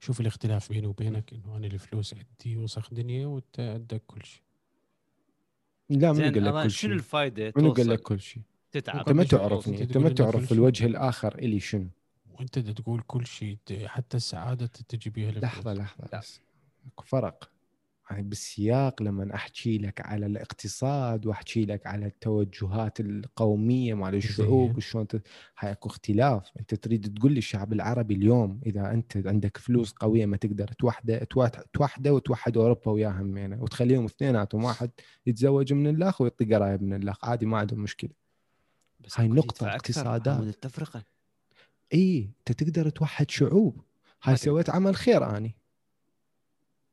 شوف 0.00 0.20
الاختلاف 0.20 0.68
بيني 0.68 0.86
وبينك 0.86 1.32
إنه 1.32 1.56
أنا 1.56 1.66
الفلوس 1.66 2.14
عندي 2.14 2.56
وسخ 2.56 2.94
دنيا 2.94 3.26
وأنت 3.26 3.60
عندك 3.60 4.02
كل 4.06 4.24
شيء. 4.24 4.42
لا 5.90 6.12
من 6.12 6.22
قال 6.22 6.44
لك 6.44 6.52
كل 6.52 6.70
شنو 6.70 6.70
شيء. 6.70 6.92
الفائده 6.92 7.52
منو 7.56 7.72
قال 7.72 7.88
لك 7.88 8.00
كل 8.00 8.20
شيء. 8.20 8.42
تتعب؟ 8.72 8.98
أنت 8.98 9.12
ما 9.12 9.24
تعرفني 9.24 9.82
أنت 9.82 9.96
ما 9.96 10.08
تعرف. 10.08 10.52
الوجه 10.52 10.86
الآخر 10.86 11.38
إلي 11.38 11.60
شنو. 11.60 11.88
وانت 12.38 12.58
دا 12.58 12.72
تقول 12.72 13.02
كل 13.06 13.26
شيء 13.26 13.58
حتى 13.86 14.16
السعادة 14.16 14.66
تجي 14.66 15.10
بها. 15.10 15.30
لحظة 15.30 15.72
لحظة 15.74 16.08
لا. 16.12 16.18
بس 16.18 16.40
اكو 16.86 17.04
فرق 17.04 17.50
يعني 18.10 18.22
بالسياق 18.22 19.02
لما 19.02 19.34
أحكي 19.34 19.78
لك 19.78 20.00
على 20.00 20.26
الاقتصاد 20.26 21.26
وأحكي 21.26 21.64
لك 21.64 21.86
على 21.86 22.06
التوجهات 22.06 23.00
القومية 23.00 23.94
مال 23.94 24.14
الشعوب. 24.14 24.76
وشلون 24.76 25.06
ت- 25.06 25.22
هاي 25.58 25.72
اكو 25.72 25.88
اختلاف 25.88 26.50
أنت 26.60 26.74
تريد 26.74 27.18
تقول 27.18 27.32
لي 27.32 27.38
الشعب 27.38 27.72
العربي 27.72 28.14
اليوم 28.14 28.60
إذا 28.66 28.90
أنت 28.90 29.16
عندك 29.26 29.56
فلوس 29.56 29.92
قوية 29.92 30.26
ما 30.26 30.36
تقدر 30.36 30.68
توحده 30.68 31.24
توحد- 31.24 31.64
توحده 31.72 32.14
وتوحد 32.14 32.56
أوروبا 32.56 32.90
وياها 32.90 33.20
همينه 33.22 33.62
وتخليهم 33.62 34.04
اثنيناتهم 34.04 34.64
واحد 34.64 34.90
يتزوج 35.26 35.72
من 35.72 35.86
الأخ 35.86 36.20
ويعطي 36.20 36.54
قرايب 36.54 36.82
من 36.82 37.02
الأخ 37.02 37.24
عادي 37.24 37.46
ما 37.46 37.58
عندهم 37.58 37.80
مشكلة 37.80 38.10
بس 39.00 39.20
هاي 39.20 39.38
أكثر، 39.38 39.68
اقتصادات. 39.74 40.40
التفرقة 40.40 41.04
إي 41.94 42.30
أنت 42.38 42.62
تقدر 42.62 42.88
توحد 42.88 43.30
شعوب. 43.30 43.82
هاي 44.22 44.36
سويت 44.36 44.70
عمل 44.70 44.96
خير 44.96 45.36
أني. 45.36 45.54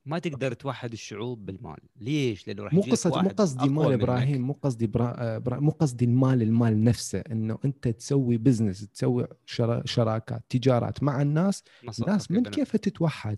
ما 0.05 0.19
تقدر 0.19 0.53
توحد 0.53 0.91
الشعوب 0.91 1.45
بالمال. 1.45 1.77
ليش؟ 1.95 2.47
لأنه 2.47 2.63
راح 2.63 2.73
مو 2.73 2.81
قصدي 2.81 3.21
مو 3.21 3.29
قصدي 3.29 3.69
مال. 3.69 3.93
إبراهيم 3.93 4.41
مو 4.41 4.53
قصدي 4.53 4.87
برا... 4.87 5.37
برا... 5.37 5.59
مو 5.59 5.71
قصدي 5.71 6.05
المال 6.05 6.41
المال 6.41 6.83
نفسه 6.83 7.19
إنه 7.19 7.59
أنت 7.65 7.87
تسوي 7.87 8.37
business 8.37 8.87
تسوي 8.87 9.27
شرا... 9.45 9.81
شراكات 9.85 10.43
تجارات 10.49 11.03
مع 11.03 11.21
الناس. 11.21 11.63
الناس 11.99 12.31
من 12.31 12.43
كيف 12.43 12.75
تتوحد؟ 12.75 13.37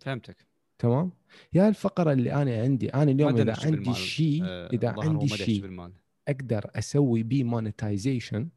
فهمتك. 0.00 0.46
تمام؟ 0.78 1.12
يا 1.52 1.68
الفقرة 1.68 2.12
اللي 2.12 2.32
أنا 2.32 2.62
عندي 2.62 2.88
أنا 2.88 3.10
اليوم 3.10 3.36
إذا 3.36 3.56
عندي. 3.64 3.94
شيء 3.94 4.42
آه، 4.44 4.68
إذا 4.72 4.94
عندي 4.98 5.28
شيء 5.28 5.90
أقدر 6.28 6.70
أسوي 6.74 7.22
بيه 7.22 7.44
monetization 7.44 8.48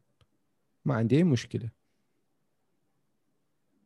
ما 0.86 0.94
عندي 0.94 1.16
أي 1.16 1.24
مشكلة. 1.24 1.70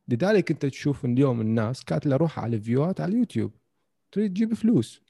لذلك 0.09 0.51
أنت 0.51 0.67
تشوف 0.67 1.05
اليوم 1.05 1.41
الناس 1.41 1.85
كاتله 1.85 2.17
روحها 2.17 2.45
على 2.45 2.57
ال 2.57 2.64
view 2.64 2.93
ات 2.93 3.01
على 3.01 3.13
اليوتيوب. 3.13 3.53
تريد 4.13 4.31
تجيب 4.31 4.55
فلوس. 4.55 5.03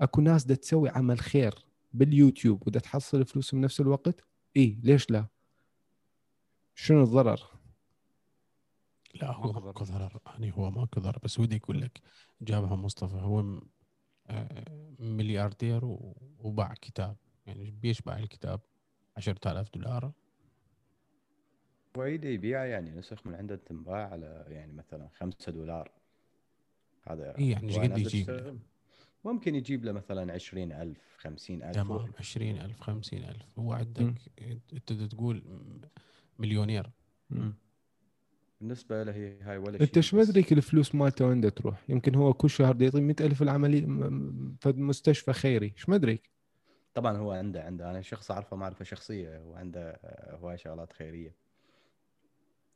أكو 0.00 0.20
ناس 0.20 0.44
دا 0.44 0.54
تسوي 0.54 0.88
عمل 0.88 1.18
خير 1.18 1.54
باليوتيوب 1.92 2.66
ودا 2.66 2.80
تحصل 2.80 3.26
فلوس 3.26 3.54
بنفس 3.54 3.80
الوقت؟ 3.80 4.24
اي 4.56 4.78
ليش 4.82 5.10
لا؟ 5.10 5.26
شنو 6.74 7.02
الضرر؟ 7.02 7.40
لا 9.14 9.32
هو 9.32 9.52
ماكو 9.52 9.84
ضرر 9.84 10.20
يعني 10.26 10.52
هو 10.52 10.70
ماكو 10.70 11.00
ضرر 11.00 11.18
بس 11.24 11.40
ودي 11.40 11.56
أقول 11.56 11.80
لك 11.80 12.00
جابها 12.42 12.76
مصطفى. 12.76 13.16
هو 13.16 13.60
آه، 14.26 14.94
ملياردير 14.98 15.80
وباع 16.38 16.74
كتاب. 16.74 17.16
يعني 17.46 17.70
بيشبع 17.70 18.18
الكتاب 18.18 18.60
10000 19.16 19.70
دولار. 19.74 20.12
وايد 21.96 22.24
يبيع 22.24 22.64
يعني 22.64 22.90
نسخ 22.90 23.26
من 23.26 23.34
عنده 23.34 23.56
تنباع 23.56 24.08
على 24.10 24.44
يعني 24.48 24.72
مثلا 24.72 25.08
5 25.18 25.52
دولار. 25.52 25.90
هذا 27.08 27.38
إيه 27.38 27.52
يعني 27.52 27.76
وأنا 27.78 27.94
قد 27.94 28.00
يجيب. 28.00 28.30
له؟ 28.30 28.58
ممكن 29.24 29.54
يجيب 29.54 29.84
له 29.84 29.92
مثلا 29.92 30.32
20000 30.32 30.96
50000 31.18 31.74
تمام 31.74 32.12
20000 32.18 32.80
50000 32.80 33.58
هو 33.58 33.72
عندك 33.72 34.14
انت 34.72 34.92
تقول 34.92 35.36
م- 35.36 35.80
مليونير 36.38 36.90
بالنسبة 38.60 39.02
له 39.02 39.12
هي 39.14 39.40
هاي 39.42 39.58
ولا 39.58 39.78
شيء 39.78 39.86
انت 39.86 39.96
إيش 39.96 40.14
بس. 40.14 40.28
مدريك 40.28 40.52
الفلوس 40.52 40.94
مالته 40.94 41.26
وين 41.26 41.54
تروح؟ 41.54 41.82
يمكن 41.88 42.14
هو 42.14 42.32
كل 42.32 42.50
شهر 42.50 42.82
يعطي 42.82 43.00
100000 43.00 43.42
العملية 43.42 43.86
فد 44.60 44.78
مستشفى 44.78 45.32
خيري. 45.32 45.72
إيش 45.76 45.88
مدريك 45.88 46.30
طبعا 46.94 47.16
هو 47.16 47.32
عنده 47.32 47.62
عنده. 47.64 47.90
أنا 47.90 48.02
شخص 48.02 48.30
أعرفه 48.30 48.56
معرفه 48.56 48.84
شخصية. 48.84 49.38
هو 49.38 49.54
عنده 49.54 49.90
آه، 49.90 50.36
هواي 50.36 50.58
شغلات 50.58 50.92
خيرية. 50.92 51.34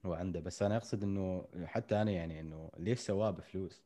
هو 0.06 0.14
عنده 0.14 0.40
بس 0.40 0.62
أنا 0.62 0.76
أقصد 0.76 1.02
إنه 1.02 1.48
حتى 1.64 2.02
أنا 2.02 2.10
يعني 2.10 2.40
إنه 2.40 2.70
ليش 2.78 2.98
سواه 2.98 3.30
بفلوس؟ 3.30 3.82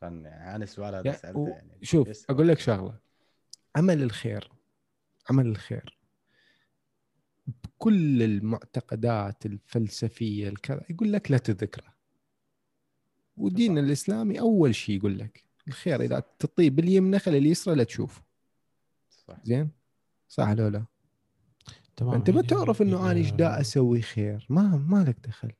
كان 0.00 0.24
يعني 0.24 0.56
أنا 0.56 0.64
السؤال 0.64 0.94
هذا 0.94 1.12
سألته 1.12 1.48
يعني 1.48 1.78
شوف 1.82 2.30
أقول 2.30 2.48
لك؟ 2.48 2.58
شغلة. 2.58 2.98
عمل 3.76 4.02
الخير 4.02 4.52
عمل 5.30 5.46
الخير. 5.46 5.98
بكل 7.46 8.22
المعتقدات 8.22 9.46
الفلسفية 9.46 10.48
الكذا 10.48 10.82
يقول 10.90 11.12
لك 11.12 11.30
لا 11.30 11.38
تذكره. 11.38 11.94
ودين. 13.36 13.78
الإسلامي 13.78 14.40
أول 14.40 14.74
شيء 14.74 14.96
يقول 14.96 15.18
لك 15.18 15.44
الخير 15.68 16.02
إذا 16.02 16.22
تطيب 16.38 16.76
باليمنى 16.76 17.18
خلي 17.18 17.38
اليسرى 17.38 17.74
لا 17.74 17.84
تشوف 17.84 18.22
صح. 19.10 19.36
زين؟ 19.44 19.70
صح 20.28 20.48
لو 20.48 20.68
لا؟ 20.68 20.84
تمام. 21.96 22.14
أنت 22.14 22.30
ما 22.30 22.42
تعرف 22.42 22.82
إنه 22.82 23.10
أنا 23.10 23.18
إيش 23.18 23.30
دا 23.30 23.60
أسوي 23.60 24.02
خير؟ 24.02 24.46
ما 24.50 24.62
ما 24.62 25.04
لك 25.04 25.16
دخل. 25.26 25.52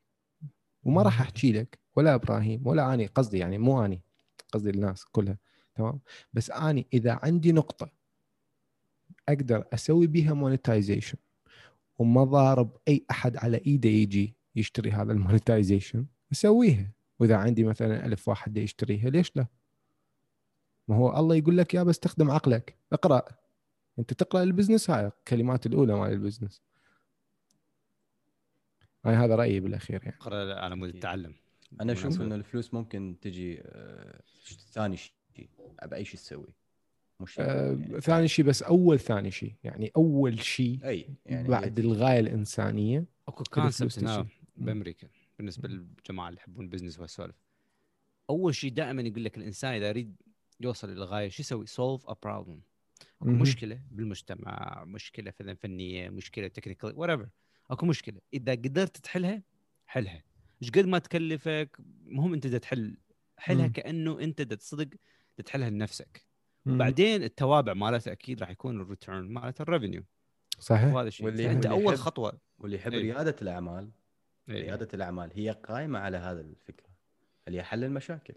وما 0.83 1.03
راح 1.03 1.20
أحكي 1.20 1.53
لك 1.53 1.79
ولا 1.97 2.14
إبراهيم 2.14 2.66
ولا 2.66 2.94
أني 2.94 3.07
قصدي 3.07 3.38
يعني 3.38 3.59
مو 3.59 3.85
أني 3.85 4.03
قصدي 4.53 4.70
الناس 4.70 5.05
كلها 5.05 5.38
تمام؟ 5.75 6.01
بس 6.33 6.51
أني 6.51 6.87
إذا 6.92 7.18
عندي 7.23 7.53
نقطة 7.53 7.90
أقدر 9.29 9.64
أسوي 9.73 10.07
بيها 10.07 10.35
monetization 10.35 11.18
وما 11.99 12.25
ضارب 12.25 12.77
أي 12.88 13.05
أحد 13.11 13.37
على 13.37 13.57
إيده 13.66 13.88
يجي 13.88 14.37
يشتري 14.57 14.90
هذا 14.92 15.12
ال 15.12 15.20
monetization 15.20 16.07
أسويها. 16.33 16.92
وإذا 17.20 17.37
عندي 17.37 17.64
مثلا 17.64 18.07
ألف 18.07 18.29
واحد 18.29 18.57
يشتريها 18.57 19.11
ليش 19.11 19.37
لا؟ 19.37 19.47
ما 20.88 20.97
هو 20.97 21.18
الله 21.18 21.37
يقول 21.37 21.59
لك 21.59 21.75
يا 21.75 21.83
بس 21.83 21.94
استخدم 21.94 22.31
عقلك. 22.31 22.77
اقرأ. 22.92 23.23
انت 23.98 24.12
تقرأ 24.12 24.42
ال 24.42 24.48
business 24.48 24.90
هاي 24.90 25.07
الكلمات 25.07 25.66
الأولى 25.66 25.94
مال 25.94 26.12
ال 26.12 26.17
business. 26.17 26.62
هاي 29.04 29.14
هذا 29.14 29.37
رأيي 29.37 29.61
بالأخير 29.61 30.02
يعني. 30.04 30.16
أقرأ 30.20 30.54
على 30.61 30.76
مود 30.76 30.88
التعلم 30.88 31.35
أنا 31.80 31.92
أشوف. 31.92 32.20
انه 32.20 32.35
الفلوس 32.35 32.74
ممكن 32.74 33.16
تجي 33.20 33.61
آه، 33.62 34.20
ثاني 34.72 34.96
شيء 34.96 35.14
بأي 35.87 36.04
شيء 36.04 36.20
تسوي. 36.20 36.54
مش 37.20 37.40
آه 37.40 37.72
يعني. 37.72 38.00
ثاني 38.00 38.28
شيء 38.28 38.44
بس 38.44 38.62
أول 38.62 38.98
ثاني 38.98 39.30
شيء 39.30 39.54
يعني 39.64 39.92
أول 39.96 40.42
شيء 40.42 40.78
أي 40.85 41.09
يعني 41.26 41.48
بعد 41.48 41.78
الغاية 41.78 42.20
الإنسانية 42.20 43.04
أكو 43.28 43.44
concept. 43.44 44.27
بأمريكا 44.57 45.09
بالنسبة 45.38 45.68
للجماعة 45.68 46.28
اللي 46.28 46.40
يحبون 46.40 46.64
ال 46.64 46.68
business 46.68 46.98
وهالسوالف. 46.98 47.37
أول 48.30 48.54
شيء 48.54 48.72
دائما 48.72 49.02
يقول 49.02 49.24
لك 49.24 49.37
الإنسان 49.37 49.74
إذا 49.74 49.88
يريد 49.88 50.16
يوصل 50.61 50.90
للغاية 50.90 51.28
شو 51.28 51.42
يسوي؟ 51.42 51.66
solve 51.66 52.07
a 52.09 52.16
problem. 52.22 52.61
مشكلة 53.24 53.80
بالمجتمع 53.90 54.84
مشكلة 54.87 55.30
فن- 55.30 55.54
فنية 55.54 56.08
مشكلة 56.10 56.48
technical 56.48 56.92
whatever 56.96 57.29
أكو 57.70 57.87
مشكلة. 57.87 58.20
إذا 58.34 58.52
قدرت 58.52 58.96
تحلها 58.96 59.42
حلها. 59.87 60.22
إيش 60.62 60.70
قد 60.70 60.87
ما 60.87 60.98
تكلفك 60.98 61.76
مهم 62.06 62.32
أنت 62.34 62.46
دا 62.46 62.58
تحل. 62.58 62.96
حلها 63.38 63.66
مم. 63.66 63.72
كأنه 63.72 64.20
أنت 64.20 64.42
دا 64.42 64.54
تصدق 64.54 64.88
دا 65.38 65.42
تحلها 65.44 65.70
لنفسك. 65.70 66.26
مم. 66.66 66.78
بعدين 66.78 67.22
التوابع 67.22 67.74
مالتها 67.74 68.12
أكيد 68.12 68.40
راح 68.40 68.50
يكون 68.50 68.80
ال 68.81 68.87
return 68.87 69.29
مالت 69.32 69.60
ال 69.61 69.66
revenue 69.66 70.05
صحيح. 70.58 70.94
وهذا 70.94 71.08
الشيء. 71.08 71.26
واللي- 71.26 71.50
أنت 71.50 71.66
أول 71.66 71.98
خطوة. 71.98 72.40
واللي 72.58 72.76
يحب 72.76 72.92
إيه. 72.92 73.00
ريادة 73.12 73.37
الأعمال 73.42 73.90
إيه. 74.48 74.62
ريادة 74.62 74.88
الأعمال 74.94 75.30
هي 75.34 75.50
قائمة 75.50 75.98
على 75.98 76.16
هذا 76.16 76.40
الفكرة. 76.40 76.88
اللي 77.48 77.58
هي 77.58 77.62
حل 77.64 77.84
المشاكل. 77.84 78.34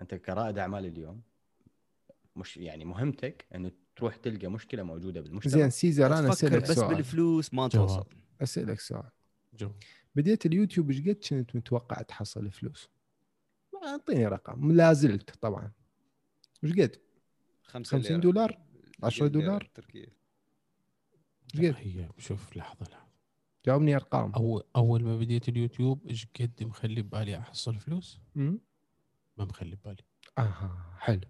أنت 0.00 0.14
كرائد 0.14 0.58
أعمال 0.58 0.86
اليوم 0.86 1.22
مش 2.36 2.56
يعني 2.56 2.84
مهمتك 2.84 3.46
إنه 3.54 3.70
تروح 3.96 4.16
تلقى 4.16 4.48
مشكلة 4.48 4.82
موجودة 4.82 5.20
بالمجتمع. 5.20 5.52
زين 5.52 5.70
سيزر 5.70 6.06
أنا 6.06 6.20
تفكر 6.20 6.32
أسألك 6.32 6.62
بس 6.62 6.72
سؤال. 6.72 6.94
بالفلوس 6.94 7.54
ما 7.54 7.68
جواب. 7.68 7.88
توصل. 7.88 8.06
أسألك 8.42 8.80
سؤال. 8.80 9.10
جو 9.54 9.70
بديت 10.14 10.46
اليوتيوب 10.46 10.90
إيش 10.90 11.00
قد 11.00 11.18
كنت 11.30 11.56
متوقع 11.56 12.02
تحصل 12.02 12.50
فلوس؟ 12.50 12.88
ما 13.72 13.88
أعطيني 13.88 14.26
رقم. 14.26 14.72
لا 14.72 14.92
زلت 14.92 15.30
طبعا. 15.30 15.72
إيش 16.64 16.72
قد؟ 16.72 17.00
50 17.62 18.00
50 18.00 18.20
دولار؟ 18.20 18.58
10 19.02 19.26
دولار؟ 19.26 19.70
تركيا 19.74 20.06
إيش 21.54 21.64
قد؟ 21.64 21.74
هي 21.78 22.08
شوف 22.18 22.56
لحظة 22.56 22.86
لحظة. 22.90 23.04
جاوبني 23.66 23.96
أرقام. 23.96 24.32
اول 24.32 24.62
أول 24.76 25.04
ما 25.04 25.18
بديت 25.18 25.48
اليوتيوب 25.48 26.06
إيش 26.06 26.26
قد 26.40 26.64
مخلي 26.64 27.02
ببالي 27.02 27.38
أحصل 27.38 27.74
فلوس؟ 27.74 28.20
ما 28.34 28.58
مخلي 29.38 29.76
ببالي. 29.76 30.04
أها 30.38 30.96
حلو. 30.98 31.28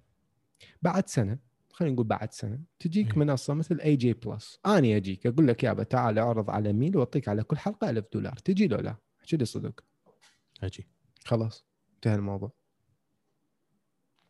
بعد 0.83 1.09
سنة 1.09 1.39
خلينا 1.75 1.95
نقول 1.95 2.07
بعد 2.07 2.33
سنة 2.33 2.61
تجيك 2.79 3.11
إيه. 3.11 3.19
منصه 3.19 3.55
مثل 3.55 3.81
AJ 3.81 4.13
Plus 4.13 4.61
اني 4.67 4.97
اجيك 4.97 5.27
أقول 5.27 5.49
لك 5.49 5.65
يابا 5.65 5.83
تعال 5.83 6.19
أعرض 6.19 6.51
على 6.51 6.73
ميل 6.73 6.97
وأعطيك 6.97 7.29
على 7.29 7.43
كل 7.43 7.57
حلقة 7.57 7.91
1000 7.91 8.05
دولار. 8.13 8.37
تجي 8.37 8.67
لو 8.69 8.79
لا؟ 8.79 8.97
احكي 9.21 9.37
لي 9.37 9.45
صدق؟ 9.45 9.85
أجي. 10.63 10.87
خلاص 11.25 11.65
انتهى 11.95 12.15
الموضوع. 12.15 12.53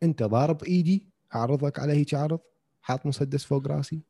انت 0.02 0.22
ضارب 0.22 0.64
إيدي 0.64 1.08
أعرضك 1.34 1.78
على 1.78 1.92
هيك 1.92 2.14
عرض 2.14 2.40
حاط 2.82 3.06
مسدس 3.06 3.44
فوق 3.44 3.66
راسي. 3.66 4.02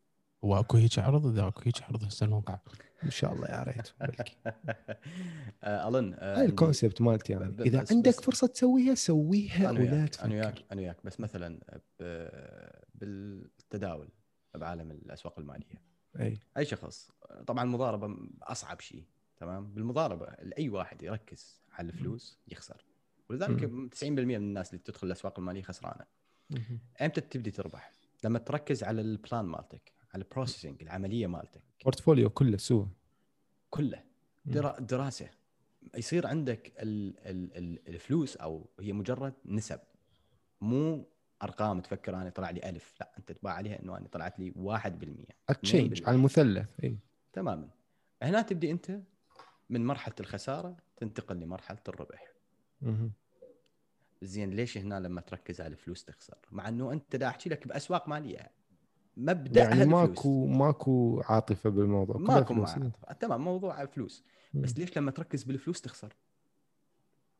هو 0.44 0.60
اكو 0.60 0.76
هيك 0.76 0.98
عرض 0.98 1.26
إذا 1.26 1.48
أكو 1.48 1.62
هيك 1.64 1.82
عرض 1.82 2.04
هسه 2.04 2.24
الموقع 2.26 2.58
إن 3.04 3.10
شاء 3.10 3.32
الله 3.32 3.48
يا 3.48 3.62
ريت. 3.62 3.88
آه، 5.64 5.88
ألن 5.88 6.14
آه، 6.18 6.38
هاي 6.40 6.44
الكونسبت 6.46 7.00
مالتي 7.02 7.34
ب- 7.34 7.60
إذا 7.60 7.82
بس- 7.82 7.92
عندك 7.92 8.08
بس- 8.18 8.20
فرصة 8.20 8.46
تسويها 8.46 8.94
سويها 8.94 9.70
أنا 9.70 9.80
ولا 9.80 9.92
وياك 9.92 10.20
أنا 10.20 10.34
وياك 10.34 10.64
أنا 10.72 10.80
وياك. 10.80 10.96
بس 11.04 11.20
مثلا 11.20 11.60
بالتداول 12.94 14.08
بعالم 14.54 14.90
الأسواق 14.90 15.38
المالية. 15.38 15.82
أي. 16.20 16.38
أي 16.56 16.64
شخص. 16.64 17.10
طبعا 17.46 17.64
المضاربة 17.64 18.16
أصعب 18.42 18.80
شيء 18.80 19.04
تمام؟ 19.36 19.66
بالمضاربة 19.74 20.26
أي 20.58 20.68
واحد 20.68 21.02
يركز 21.02 21.60
على 21.72 21.88
الفلوس 21.88 22.38
يخسر. 22.48 22.84
ولذلك 23.30 23.70
90% 23.94 24.04
من 24.10 24.34
الناس 24.34 24.70
اللي 24.74 24.82
تدخل 24.84 25.06
الأسواق 25.06 25.38
المالية 25.38 25.62
خسرانة. 25.62 26.04
أمتى 27.02 27.20
تبدي 27.20 27.50
تربح؟ 27.50 27.92
لما 28.24 28.38
تركز 28.38 28.82
على 28.84 29.00
ال 29.00 29.09
plan 29.09 29.44
مالتك. 29.44 29.92
ال 30.14 30.20
processing 30.20 30.82
العملية 30.82 31.26
مالتك. 31.26 31.62
portfolio 31.84 32.30
كله 32.30 32.56
سوى. 32.56 32.88
كله. 33.70 34.02
درا 34.44 34.80
دراسة. 34.80 35.30
يصير 35.96 36.26
عندك 36.26 36.72
ال 36.78 37.18
ال 37.18 37.56
ال 37.56 37.88
الفلوس 37.88 38.36
أو 38.36 38.66
هي 38.80 38.92
مجرد 38.92 39.34
نسب. 39.46 39.80
مو 40.60 41.08
أرقام 41.42 41.80
تفكر 41.80 42.16
أنا 42.16 42.30
طلع 42.30 42.50
لي 42.50 42.68
ألف. 42.68 42.94
لا 43.00 43.12
أنت 43.18 43.32
تباوع 43.32 43.52
عليها 43.52 43.82
إنه 43.82 43.96
أنا 43.96 44.08
طلعت 44.08 44.38
لي 44.38 44.52
1% 44.56 45.26
exchange 45.48 46.02
2%. 46.02 46.08
على 46.08 46.16
المثلث 46.16 46.68
إي. 46.84 46.98
تماما. 47.32 47.68
هنا 48.22 48.42
تبدي 48.42 48.70
أنت 48.70 49.00
من 49.70 49.86
مرحلة 49.86 50.14
الخسارة 50.20 50.76
تنتقل 50.96 51.36
لمرحلة 51.36 51.78
الربح. 51.88 52.32
مهم. 52.82 53.12
زين 54.22 54.50
ليش 54.50 54.78
هنا 54.78 55.00
لما 55.00 55.20
تركز 55.20 55.60
على 55.60 55.72
الفلوس 55.72 56.04
تخسر؟ 56.04 56.38
مع 56.52 56.68
إنه 56.68 56.92
أنت 56.92 57.16
دا 57.16 57.28
أحكي 57.28 57.50
لك 57.50 57.68
بأسواق 57.68 58.08
مالية. 58.08 58.50
مبدا 59.16 59.60
يعني 59.60 59.72
الفلوس. 59.82 59.92
ماكو 59.92 60.46
ماكو 60.46 61.20
عاطفة 61.24 61.70
بالموضوع 61.70 62.16
ماكو. 62.16 62.54
معاطفة. 62.54 62.92
تمام 63.20 63.44
موضوع 63.44 63.86
فلوس 63.86 64.24
بس 64.54 64.78
ليش 64.78 64.98
لما 64.98 65.10
تركز 65.10 65.44
بالفلوس 65.44 65.80
تخسر 65.80 66.16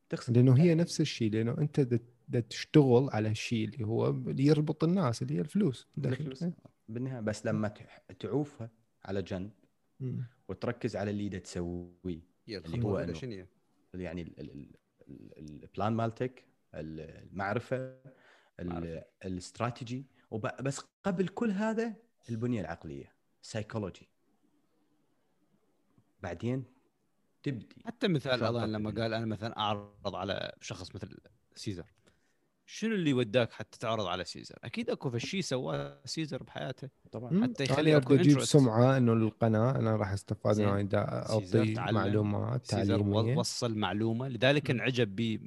تخسر 0.09 0.33
لأنه 0.33 0.59
هي 0.59 0.75
نفس 0.75 1.01
الشيء 1.01 1.31
لأنه 1.33 1.59
أنت 1.59 1.81
دا- 2.29 2.41
تشتغل 2.41 3.11
على 3.11 3.29
الشيء 3.29 3.69
اللي 3.69 3.87
هو 3.87 4.09
اللي 4.09 4.47
يربط 4.47 4.85
الناس 4.85 5.23
اللي 5.23 5.35
هي 5.35 5.41
الفلوس. 5.41 5.89
الفلوس 5.99 6.45
بالنهاية 6.89 7.21
بس 7.21 7.47
لما 7.47 7.69
تعوفها 8.19 8.71
على 9.05 9.23
جنب. 9.23 9.51
وتركز 10.49 10.97
على 10.97 11.11
اللي 11.11 11.29
دا 11.29 11.39
تسويه 11.39 12.21
هي 12.47 12.57
اللي 12.59 12.85
هو 12.85 12.97
هي؟ 12.99 13.47
يعني 13.95 14.23
ال- 14.23 14.41
ال- 14.41 14.51
ال- 14.51 14.77
ال- 15.39 15.63
ال 15.65 15.70
plan 15.70 15.93
مالتك 15.93 16.45
المعرفة. 16.75 17.97
الاستراتيجي 19.25 20.07
وب- 20.31 20.63
بس 20.63 20.81
قبل 21.05 21.29
كل 21.29 21.51
هذا 21.51 21.95
البنية 22.31 22.61
العقلية 22.61 23.13
سايكولوجي 23.43 24.09
بعدين 26.23 26.65
تبدي 27.43 27.69
حتى 27.87 28.09
مثال 28.09 28.43
أعطاك 28.43 28.69
لما؟ 28.69 28.91
قال 28.91 29.15
أنا 29.15 29.27
مثلا 29.27 29.59
أعرض 29.59 30.15
على 30.17 30.53
شخص 30.61 30.95
مثل 30.95 31.17
سيزر 31.55 31.85
شنو 32.67 32.95
اللي 32.95 33.13
وداك 33.13 33.53
حتى 33.53 33.79
تعرض 33.79 34.07
على 34.07 34.25
سيزر؟ 34.25 34.59
أكيد 34.65 34.91
أكو 34.91 35.11
فد 35.11 35.24
شي 35.24 35.43
سواه 35.43 36.01
سيزر 36.05 36.43
بحياته 36.43 36.89
طبعا 37.13 37.31
مم. 37.33 37.43
حتى 37.45 37.65
يخلي 37.65 37.97
اريد 37.97 38.13
أجيب. 38.13 38.41
سمعة 38.41 38.97
إنه 38.97 39.13
القناة 39.13 39.71
أنا 39.79 39.97
راح 39.97 40.13
أستفاد 40.13 40.89
دا 40.89 41.25
سيزر 41.27 41.79
اعطي. 41.79 41.93
معلومات 41.93 42.67
سيزر 42.67 42.99
تعليمية 42.99 43.37
وصل 43.37 43.75
معلومة 43.79 44.29
لذلك. 44.29 44.71
انعجب 44.71 45.17
به 45.17 45.39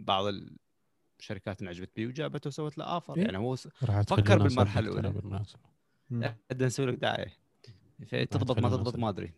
بعض 1.18 1.24
الشركات 1.24 1.62
انعجبت 1.62 1.90
به 1.96 2.08
وجابته 2.08 2.48
وسوت 2.48 2.78
له 2.78 2.86
offer 2.86 3.18
إيه. 3.18 3.24
يعني 3.24 3.38
هو 3.38 3.56
فكر. 3.56 4.38
بالمناسبة. 4.38 5.60
مم. 6.10 6.36
بدنا 6.50 6.68
نسوي 6.68 6.86
لك 6.86 6.94
دعاية 6.94 7.34
فتضبط 8.08 8.60
ما 8.60 8.70
تضبط. 8.70 8.96
ما 8.96 9.10
أدري 9.10 9.34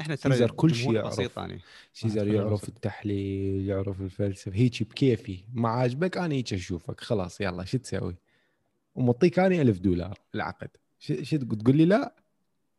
إحنا 0.00 0.14
ترى 0.14 0.32
سيزر 0.32 0.50
كل 0.50 0.74
شيء 0.74 0.92
يعرف. 0.92 1.06
بسيط 1.06 1.38
يعني 1.38 1.60
سيزر 1.92 2.28
يعرف. 2.28 2.68
التحليل 2.68 3.68
يعرف 3.68 4.00
الفلسفة 4.00 4.54
هيك 4.54 4.82
بكيفي 4.82 5.44
ما 5.54 5.68
عاجبك 5.68 6.16
أنا 6.16 6.34
هيك 6.34 6.52
أشوفك 6.52 7.00
خلاص 7.00 7.40
يلا 7.40 7.64
شو 7.64 7.78
تسوي 7.78 8.16
ومعطيك 8.94 9.38
أنا 9.38 9.62
ألف 9.62 9.78
دولار 9.78 10.18
العقد 10.34 10.70
شو 10.98 11.36
تقول 11.36 11.76
لي 11.76 11.84
لا 11.84 12.14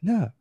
لا 0.03 0.31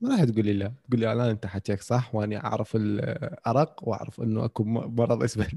ما 0.00 0.10
راح 0.10 0.24
تقول 0.24 0.44
لي 0.44 0.52
لا 0.52 0.72
تقول 0.88 1.00
لي 1.00 1.12
الان 1.12 1.28
أنت 1.28 1.46
حكيك 1.46 1.82
صح 1.82 2.14
واني 2.14 2.36
أعرف 2.36 2.76
الارق 2.76 3.88
وأعرف 3.88 4.20
إنه 4.20 4.44
أكو 4.44 4.64
مرض 4.64 5.22
اسمه 5.22 5.48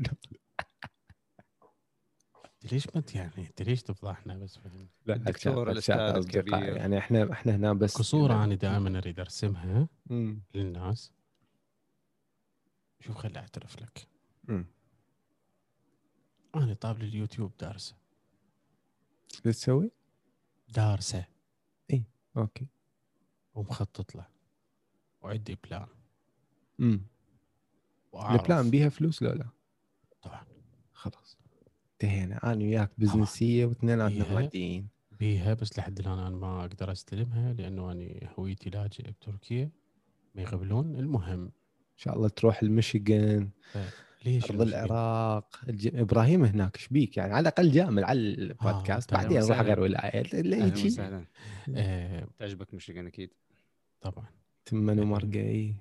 ليش 2.72 2.88
ما 2.96 3.02
ت- 3.02 3.16
يعني 3.16 3.48
أنت 3.48 3.62
ليش 3.62 3.84
تفضحنا 3.84 4.38
بس 4.38 4.60
لا 5.06 5.16
الدكتور. 5.16 5.72
الكبير. 6.18 6.76
يعني 6.76 6.98
إحنا 6.98 7.32
إحنا 7.32 7.56
هنا 7.56 7.74
بس 7.74 7.98
كصورة 7.98 8.44
أنا 8.44 8.56
دائما 8.56 8.98
أريد 8.98 9.20
أرسمها 9.20 9.88
مم. 10.06 10.42
للناس 10.54 11.12
شوف 13.00 13.18
خلي 13.18 13.40
أعترف 13.40 13.82
لك 13.82 14.08
مم. 14.44 14.66
أنا 16.56 16.74
طابل 16.74 17.04
اليوتيوب 17.04 17.52
دارسة 17.60 17.96
شو 19.34 19.42
تسوي؟ 19.42 19.92
دارسة 20.70 21.26
أوكي 22.38 22.68
ومخطط 23.56 24.16
له 24.16 24.28
وعندي 25.22 25.58
plan 25.64 25.88
امم. 26.80 27.02
ال 28.30 28.38
plan 28.38 28.70
بيها 28.70 28.90
فلوس 28.90 29.24
لو 29.24 29.32
لا 29.34 29.50
طبعا 30.22 30.46
خلاص 30.94 31.38
انتهينا 31.96 32.52
أنا 32.54 32.64
وياك 32.64 32.92
بزنسية 32.98 33.66
واثنيناتنا. 33.66 34.34
ماديين 34.34 34.88
بيها؟ 35.20 35.54
بس 35.54 35.80
لحد 35.80 36.00
الآن 36.00 36.20
أنا 36.20 36.30
ما 36.30 36.62
أقدر 36.62 36.92
أستلمها 36.92 37.54
لأنه 37.54 37.92
أنا 37.92 38.10
هويتي 38.40 38.70
لاجئ 38.70 39.12
بتركيا 39.12 39.70
ما 40.36 40.42
يقبلون. 40.42 40.96
المهم. 40.96 41.44
إن 41.44 41.98
شاء 41.98 42.16
الله 42.16 42.28
تروح 42.30 42.62
الميشيغان 42.64 43.50
ليش 44.26 44.52
أرض؟ 44.52 44.62
العراق. 44.62 45.60
الج... 45.70 45.96
إبراهيم 45.96 46.46
هناك 46.46 46.76
إيش 46.76 46.88
بيك 46.88 47.18
يعني؟ 47.18 47.34
على 47.34 47.42
الأقل 47.42 47.72
جامل 47.72 48.04
على 48.04 48.20
البودكاست. 48.20 49.14
أهلا 49.14 49.24
بعدين 49.24 49.40
نروح. 49.40 49.62
غير 49.62 49.80
ولاية. 49.80 50.22
اللي 50.34 50.56
أهلا 50.56 50.86
وسهلا. 50.86 51.26
آه 51.76 52.28
تعجبك 52.40 52.74
مشيغان 52.74 53.08
أكيد. 53.08 53.34
طبعا. 54.02 54.26
تمن 54.66 55.00
ومرقي 55.00 55.74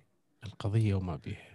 القضية 0.44 0.94
وما 0.94 1.16
بيها. 1.16 1.53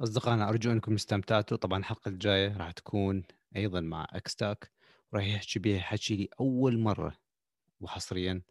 أصدقائنا 0.00 0.48
أرجو 0.48 0.72
أنكم 0.72 0.94
استمتعتوا. 0.94 1.56
طبعا 1.56 1.78
الحلقة 1.78 2.08
الجاية 2.08 2.56
راح 2.56 2.70
تكون 2.72 3.24
أيضا 3.56 3.80
مع 3.80 4.06
إكستاك 4.10 4.72
وراح 5.12 5.24
يحكي 5.26 5.58
بها 5.58 5.80
حكي 5.80 6.16
لي 6.16 6.28
اول 6.40 6.78
مرة 6.78 7.16
وحصريا 7.80 8.42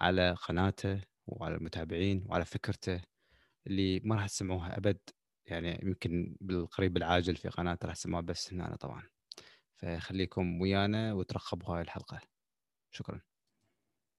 على 0.00 0.32
قناته 0.32 1.00
وعلى 1.26 1.54
المتابعين 1.54 2.24
وعلى 2.28 2.44
فكرته 2.44 3.00
اللي 3.66 4.00
ما 4.00 4.14
راح 4.14 4.26
تسمعوها 4.26 4.78
أبد. 4.78 4.98
يعني 5.46 5.80
يمكن 5.82 6.36
بالقريب 6.40 6.96
العاجل 6.96 7.36
في 7.36 7.48
قناته 7.48 7.86
راح 7.86 7.94
تسمعوها 7.96 8.22
بس 8.26 8.52
هنا 8.52 8.76
طبعا. 8.76 9.02
فخليكم 9.76 10.60
ويانا 10.60 11.12
وترقبوا 11.12 11.74
هاي 11.74 11.82
الحلقة. 11.82 12.20
شكرا. 12.90 13.20